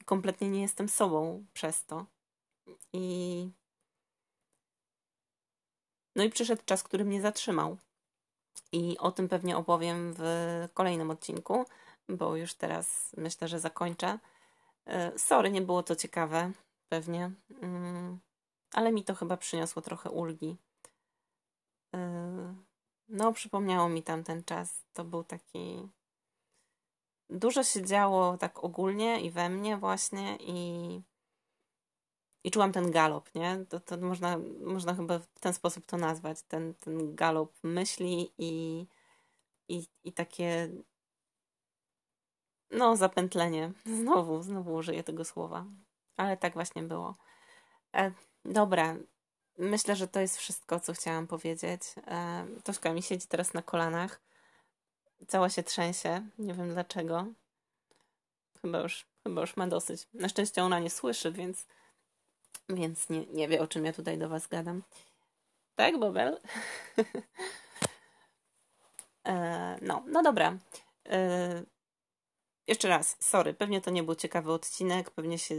i 0.00 0.04
kompletnie 0.04 0.50
nie 0.50 0.62
jestem 0.62 0.88
sobą 0.88 1.44
przez 1.52 1.86
to. 1.86 2.06
I 2.92 3.50
no 6.16 6.24
i 6.24 6.30
przyszedł 6.30 6.62
czas, 6.64 6.82
który 6.82 7.04
mnie 7.04 7.20
zatrzymał. 7.20 7.76
I 8.72 8.98
o 8.98 9.12
tym 9.12 9.28
pewnie 9.28 9.56
opowiem 9.56 10.14
w 10.16 10.24
kolejnym 10.74 11.10
odcinku, 11.10 11.64
bo 12.08 12.36
już 12.36 12.54
teraz 12.54 13.14
myślę, 13.16 13.48
że 13.48 13.60
zakończę. 13.60 14.18
E, 14.86 15.18
sorry, 15.18 15.50
nie 15.50 15.62
było 15.62 15.82
to 15.82 15.96
ciekawe, 15.96 16.52
pewnie, 16.88 17.30
mm, 17.62 18.20
ale 18.72 18.92
mi 18.92 19.04
to 19.04 19.14
chyba 19.14 19.36
przyniosło 19.36 19.82
trochę 19.82 20.10
ulgi. 20.10 20.56
E, 21.94 22.54
no, 23.08 23.32
przypomniało 23.32 23.88
mi 23.88 24.02
tam 24.02 24.24
ten 24.24 24.44
czas. 24.44 24.84
To 24.92 25.04
był 25.04 25.24
taki 25.24 25.88
dużo 27.30 27.64
się 27.64 27.82
działo 27.82 28.38
tak 28.38 28.64
ogólnie 28.64 29.20
i 29.20 29.30
we 29.30 29.48
mnie 29.48 29.76
właśnie 29.76 30.36
i, 30.40 31.00
i 32.44 32.50
czułam 32.50 32.72
ten 32.72 32.90
galop, 32.90 33.34
nie? 33.34 33.64
To, 33.68 33.80
to 33.80 33.96
można, 33.96 34.38
można 34.60 34.94
chyba 34.94 35.18
w 35.18 35.38
ten 35.40 35.54
sposób 35.54 35.86
to 35.86 35.96
nazwać, 35.96 36.42
ten, 36.42 36.74
ten 36.74 37.14
galop 37.14 37.52
myśli 37.62 38.32
i, 38.38 38.86
i, 39.68 39.86
i 40.04 40.12
takie 40.12 40.70
no 42.70 42.96
zapętlenie. 42.96 43.72
Znowu, 44.00 44.42
znowu 44.42 44.74
użyję 44.74 45.04
tego 45.04 45.24
słowa. 45.24 45.66
Ale 46.16 46.36
tak 46.36 46.54
właśnie 46.54 46.82
było. 46.82 47.14
E, 47.96 48.12
dobra, 48.44 48.96
myślę, 49.58 49.96
że 49.96 50.08
to 50.08 50.20
jest 50.20 50.36
wszystko, 50.36 50.80
co 50.80 50.92
chciałam 50.92 51.26
powiedzieć. 51.26 51.82
E, 52.06 52.46
Tośka 52.64 52.92
mi 52.92 53.02
siedzi 53.02 53.26
teraz 53.26 53.54
na 53.54 53.62
kolanach 53.62 54.20
Cała 55.28 55.50
się 55.50 55.62
trzęsie. 55.62 56.28
Nie 56.38 56.54
wiem 56.54 56.72
dlaczego. 56.72 57.26
Chyba 58.62 58.80
już, 58.80 59.06
chyba 59.22 59.40
już 59.40 59.56
ma 59.56 59.66
dosyć. 59.66 60.08
Na 60.14 60.28
szczęście 60.28 60.64
ona 60.64 60.78
nie 60.78 60.90
słyszy, 60.90 61.32
więc, 61.32 61.66
więc 62.68 63.10
nie, 63.10 63.26
nie 63.26 63.48
wie, 63.48 63.62
o 63.62 63.66
czym 63.66 63.84
ja 63.84 63.92
tutaj 63.92 64.18
do 64.18 64.28
Was 64.28 64.48
gadam. 64.48 64.82
Tak, 65.74 65.98
Bobel? 65.98 66.40
e, 69.26 69.78
no, 69.82 70.02
no 70.06 70.22
dobra. 70.22 70.58
E, 71.08 71.62
jeszcze 72.66 72.88
raz, 72.88 73.16
sorry, 73.20 73.54
pewnie 73.54 73.80
to 73.80 73.90
nie 73.90 74.02
był 74.02 74.14
ciekawy 74.14 74.52
odcinek, 74.52 75.10
pewnie 75.10 75.38
się 75.38 75.54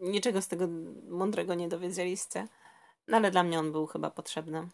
niczego 0.00 0.42
z 0.42 0.48
tego 0.48 0.68
mądrego 1.08 1.54
nie 1.54 1.68
dowiedzieliście, 1.68 2.48
no 3.08 3.16
ale 3.16 3.30
dla 3.30 3.42
mnie 3.42 3.58
on 3.58 3.72
był 3.72 3.86
chyba 3.86 4.10
potrzebny. 4.10 4.68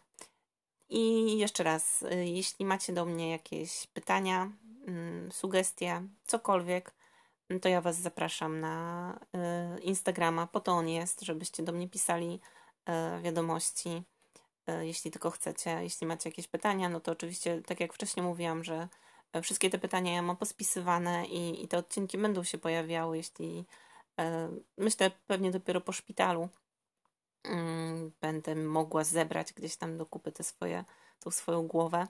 I 0.89 1.37
jeszcze 1.37 1.63
raz, 1.63 2.01
y, 2.01 2.25
jeśli 2.25 2.65
macie 2.65 2.93
do 2.93 3.05
mnie 3.05 3.31
jakieś 3.31 3.87
pytania, 3.87 4.51
mm, 4.87 5.31
sugestie, 5.31 6.01
cokolwiek, 6.27 6.93
mm, 7.49 7.59
to 7.59 7.69
ja 7.69 7.81
Was 7.81 7.97
zapraszam 7.97 8.59
na 8.59 9.19
y, 9.77 9.81
Instagrama, 9.81 10.47
po 10.47 10.59
to 10.59 10.71
on 10.71 10.89
jest, 10.89 11.21
żebyście 11.21 11.63
do 11.63 11.71
mnie 11.71 11.89
pisali 11.89 12.39
y, 12.89 13.21
wiadomości, 13.21 14.03
jeśli 14.81 15.11
tylko 15.11 15.29
chcecie. 15.31 15.69
Jeśli 15.81 16.07
macie 16.07 16.29
jakieś 16.29 16.47
pytania, 16.47 16.89
no 16.89 16.99
to 16.99 17.11
oczywiście, 17.11 17.61
tak 17.61 17.79
jak 17.79 17.93
wcześniej 17.93 18.25
mówiłam, 18.25 18.63
że 18.63 18.87
wszystkie 19.41 19.69
te 19.69 19.79
pytania 19.79 20.13
ja 20.13 20.21
mam 20.21 20.37
pospisywane 20.37 21.25
i, 21.25 21.63
i 21.63 21.67
te 21.67 21.77
odcinki 21.77 22.17
będą 22.17 22.43
się 22.43 22.57
pojawiały, 22.57 23.17
jeśli 23.17 23.65
myślę 24.77 25.11
pewnie 25.27 25.51
dopiero 25.51 25.81
po 25.81 25.91
szpitalu 25.91 26.49
będę 28.21 28.55
mogła 28.55 29.03
zebrać 29.03 29.53
gdzieś 29.53 29.75
tam 29.75 29.97
do 29.97 30.05
kupy 30.05 30.31
te 30.31 30.43
swoje, 30.43 30.85
tą 31.19 31.31
swoją 31.31 31.67
głowę, 31.67 32.07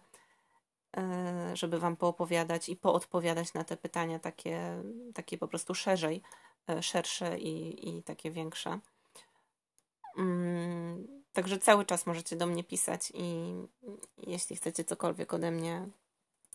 e, 0.98 1.52
żeby 1.54 1.80
Wam 1.80 1.96
poopowiadać 1.96 2.70
i 2.70 2.76
poodpowiadać 2.76 3.54
na 3.54 3.64
te 3.64 3.78
pytania 3.78 4.20
takie, 4.20 4.84
takie 5.14 5.38
po 5.38 5.48
prostu 5.48 5.76
szerzej, 5.76 6.22
e, 6.70 6.84
szersze 6.84 7.40
i, 7.40 7.90
i 7.90 8.04
takie 8.04 8.32
większe. 8.32 8.80
Mm, 10.18 11.08
także 11.34 11.58
cały 11.60 11.86
czas 11.86 12.06
możecie 12.06 12.36
do 12.36 12.46
mnie 12.46 12.64
pisać 12.64 13.12
i 13.16 13.54
jeśli 14.18 14.56
chcecie 14.56 14.84
cokolwiek 14.84 15.34
ode 15.34 15.52
mnie 15.52 15.88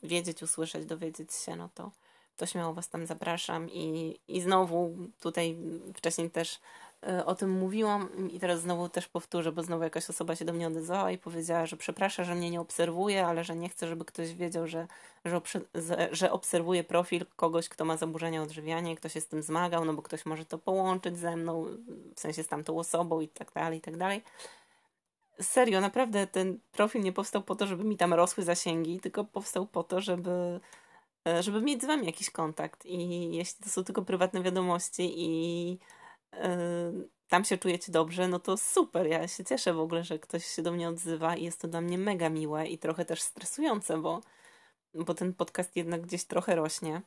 wiedzieć, 0.02 0.42
usłyszeć, 0.42 0.86
dowiedzieć 0.86 1.34
się, 1.34 1.56
no 1.56 1.68
to, 1.74 1.90
to 2.38 2.46
śmiało 2.46 2.74
Was 2.74 2.88
tam 2.88 3.06
zapraszam. 3.06 3.70
I, 3.70 4.18
i 4.28 4.40
znowu 4.40 4.96
tutaj 5.20 5.56
wcześniej 5.94 6.30
też 6.30 6.60
e, 7.06 7.26
o 7.26 7.34
tym 7.34 7.50
mówiłam 7.50 8.30
i 8.30 8.40
teraz 8.40 8.60
znowu 8.60 8.88
też 8.88 9.08
powtórzę, 9.08 9.52
bo 9.52 9.62
znowu 9.62 9.84
jakaś 9.84 10.10
osoba 10.10 10.36
się 10.36 10.44
do 10.44 10.52
mnie 10.52 10.66
odezwała 10.66 11.10
i 11.10 11.18
powiedziała, 11.18 11.66
że 11.66 11.76
przeprasza, 11.76 12.24
że 12.24 12.34
mnie 12.34 12.50
nie 12.50 12.60
obserwuje, 12.60 13.26
ale 13.26 13.44
że 13.44 13.56
nie 13.56 13.68
chce, 13.68 13.86
żeby 13.86 14.04
ktoś 14.04 14.34
wiedział, 14.34 14.66
że, 14.66 14.86
że, 15.24 16.08
że 16.12 16.32
obserwuje 16.32 16.84
profil 16.84 17.26
kogoś, 17.36 17.68
kto 17.68 17.84
ma 17.84 17.96
zaburzenia 17.96 18.42
odżywiania 18.42 18.92
i 18.92 18.96
ktoś 18.96 19.12
się 19.12 19.20
z 19.20 19.26
tym 19.26 19.42
zmagał, 19.42 19.84
no 19.84 19.94
bo 19.94 20.02
ktoś 20.02 20.26
może 20.26 20.44
to 20.44 20.58
połączyć 20.58 21.18
ze 21.18 21.36
mną, 21.36 21.64
w 22.14 22.20
sensie 22.20 22.42
z 22.42 22.48
tamtą 22.48 22.78
osobą 22.78 23.20
i 23.20 23.28
tak 23.28 23.52
dalej, 23.52 23.78
i 23.78 23.80
tak 23.82 23.96
dalej 23.96 24.22
serio, 25.40 25.80
naprawdę 25.80 26.26
ten 26.26 26.58
profil 26.72 27.02
nie 27.02 27.12
powstał 27.12 27.42
po 27.42 27.54
to, 27.54 27.66
żeby 27.66 27.84
mi 27.84 27.96
tam 27.96 28.14
rosły 28.14 28.44
zasięgi, 28.44 29.00
tylko 29.00 29.24
powstał 29.24 29.66
po 29.66 29.82
to, 29.84 30.00
żeby, 30.00 30.60
żeby 31.40 31.62
mieć 31.62 31.82
z 31.82 31.86
wami 31.86 32.06
jakiś 32.06 32.30
kontakt. 32.30 32.86
I 32.86 33.30
jeśli 33.32 33.64
to 33.64 33.70
są 33.70 33.84
tylko 33.84 34.02
prywatne 34.02 34.42
wiadomości 34.42 35.12
i 35.16 35.70
yy, 36.32 37.08
tam 37.28 37.44
się 37.44 37.58
czujecie 37.58 37.92
dobrze, 37.92 38.28
no 38.28 38.38
to 38.38 38.56
super. 38.56 39.06
Ja 39.06 39.28
się 39.28 39.44
cieszę 39.44 39.74
w 39.74 39.80
ogóle, 39.80 40.04
że 40.04 40.18
ktoś 40.18 40.46
się 40.46 40.62
do 40.62 40.72
mnie 40.72 40.88
odzywa 40.88 41.36
i 41.36 41.44
jest 41.44 41.60
to 41.60 41.68
dla 41.68 41.80
mnie 41.80 41.98
mega 41.98 42.28
miłe 42.28 42.66
i 42.66 42.78
trochę 42.78 43.04
też 43.04 43.22
stresujące, 43.22 43.98
bo, 43.98 44.20
bo 44.94 45.14
ten 45.14 45.34
podcast 45.34 45.76
jednak 45.76 46.00
gdzieś 46.02 46.24
trochę 46.24 46.56
rośnie. 46.56 47.02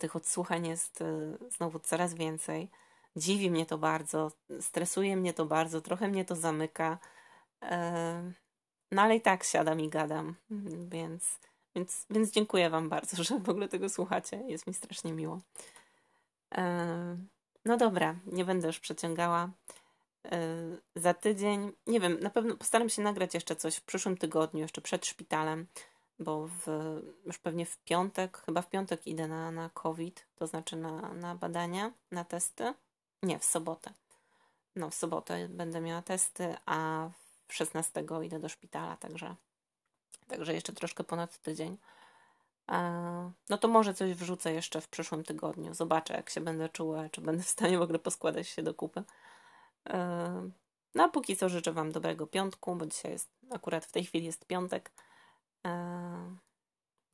Tych 0.00 0.16
odsłuchań 0.16 0.66
jest 0.66 1.00
yy, 1.00 1.38
znowu 1.50 1.78
coraz 1.78 2.14
więcej. 2.14 2.70
Dziwi 3.16 3.50
mnie 3.50 3.66
to 3.66 3.78
bardzo, 3.78 4.32
stresuje 4.60 5.16
mnie 5.16 5.34
to 5.34 5.46
bardzo, 5.46 5.80
trochę 5.80 6.08
mnie 6.08 6.24
to 6.24 6.36
zamyka. 6.36 6.98
No 8.92 9.02
ale 9.02 9.16
i 9.16 9.20
tak 9.20 9.44
siadam 9.44 9.80
i 9.80 9.88
gadam, 9.88 10.34
więc, 10.88 11.38
więc, 11.76 12.06
więc 12.10 12.30
dziękuję 12.30 12.70
Wam 12.70 12.88
bardzo, 12.88 13.24
że 13.24 13.38
w 13.38 13.48
ogóle 13.48 13.68
tego 13.68 13.88
słuchacie. 13.88 14.42
Jest 14.46 14.66
mi 14.66 14.74
strasznie 14.74 15.12
miło. 15.12 15.40
No 17.64 17.76
dobra, 17.76 18.16
nie 18.26 18.44
będę 18.44 18.66
już 18.66 18.80
przeciągała. 18.80 19.50
Za 20.96 21.14
tydzień, 21.14 21.72
nie 21.86 22.00
wiem, 22.00 22.20
na 22.20 22.30
pewno 22.30 22.56
postaram 22.56 22.88
się 22.88 23.02
nagrać 23.02 23.34
jeszcze 23.34 23.56
coś 23.56 23.76
w 23.76 23.84
przyszłym 23.84 24.16
tygodniu, 24.16 24.60
jeszcze 24.60 24.80
przed 24.80 25.06
szpitalem, 25.06 25.66
bo 26.18 26.46
w, 26.46 26.66
już 27.26 27.38
pewnie 27.38 27.66
w 27.66 27.78
piątek, 27.78 28.38
chyba 28.38 28.62
w 28.62 28.70
piątek 28.70 29.06
idę 29.06 29.28
na, 29.28 29.50
na 29.50 29.70
COVID, 29.74 30.26
to 30.34 30.46
znaczy 30.46 30.76
na, 30.76 31.14
na 31.14 31.34
badania, 31.34 31.92
na 32.10 32.24
testy. 32.24 32.74
Nie, 33.22 33.38
w 33.38 33.44
sobotę. 33.44 33.92
No, 34.76 34.90
w 34.90 34.94
sobotę 34.94 35.48
będę 35.48 35.80
miała 35.80 36.02
testy, 36.02 36.54
a 36.66 37.08
16 37.48 38.04
idę 38.24 38.38
do 38.38 38.48
szpitala, 38.48 38.96
także, 38.96 39.36
także 40.26 40.54
jeszcze 40.54 40.72
troszkę 40.72 41.04
ponad 41.04 41.38
tydzień. 41.38 41.78
E, 42.70 43.32
no 43.48 43.58
to 43.58 43.68
może 43.68 43.94
coś 43.94 44.14
wrzucę 44.14 44.52
jeszcze 44.52 44.80
w 44.80 44.88
przyszłym 44.88 45.24
tygodniu. 45.24 45.74
Zobaczę, 45.74 46.14
jak 46.14 46.30
się 46.30 46.40
będę 46.40 46.68
czuła, 46.68 47.08
czy 47.08 47.20
będę 47.20 47.42
w 47.42 47.48
stanie 47.48 47.78
w 47.78 47.82
ogóle 47.82 47.98
poskładać 47.98 48.48
się 48.48 48.62
do 48.62 48.74
kupy. 48.74 49.02
E, 49.88 50.50
no 50.94 51.04
a 51.04 51.08
póki 51.08 51.36
co 51.36 51.48
życzę 51.48 51.72
Wam 51.72 51.92
dobrego 51.92 52.26
piątku, 52.26 52.76
bo 52.76 52.86
dzisiaj 52.86 53.12
jest, 53.12 53.30
akurat 53.50 53.84
w 53.84 53.92
tej 53.92 54.04
chwili 54.04 54.26
jest 54.26 54.46
piątek. 54.46 54.92
E, 55.66 55.70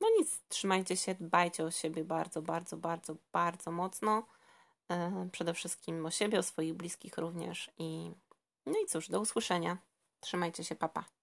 no 0.01 0.07
nic, 0.19 0.41
trzymajcie 0.49 0.97
się, 0.97 1.15
dbajcie 1.15 1.63
o 1.63 1.71
siebie 1.71 2.03
bardzo, 2.03 2.41
bardzo, 2.41 2.77
bardzo, 2.77 3.15
bardzo 3.31 3.71
mocno. 3.71 4.23
Przede 5.31 5.53
wszystkim 5.53 6.05
o 6.05 6.11
siebie, 6.11 6.39
o 6.39 6.43
swoich 6.43 6.73
bliskich 6.73 7.17
również. 7.17 7.71
I 7.77 8.11
no 8.65 8.73
i 8.83 8.85
cóż, 8.85 9.09
do 9.09 9.19
usłyszenia. 9.19 9.77
Trzymajcie 10.19 10.63
się, 10.63 10.75
papa. 10.75 11.18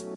You 0.00 0.08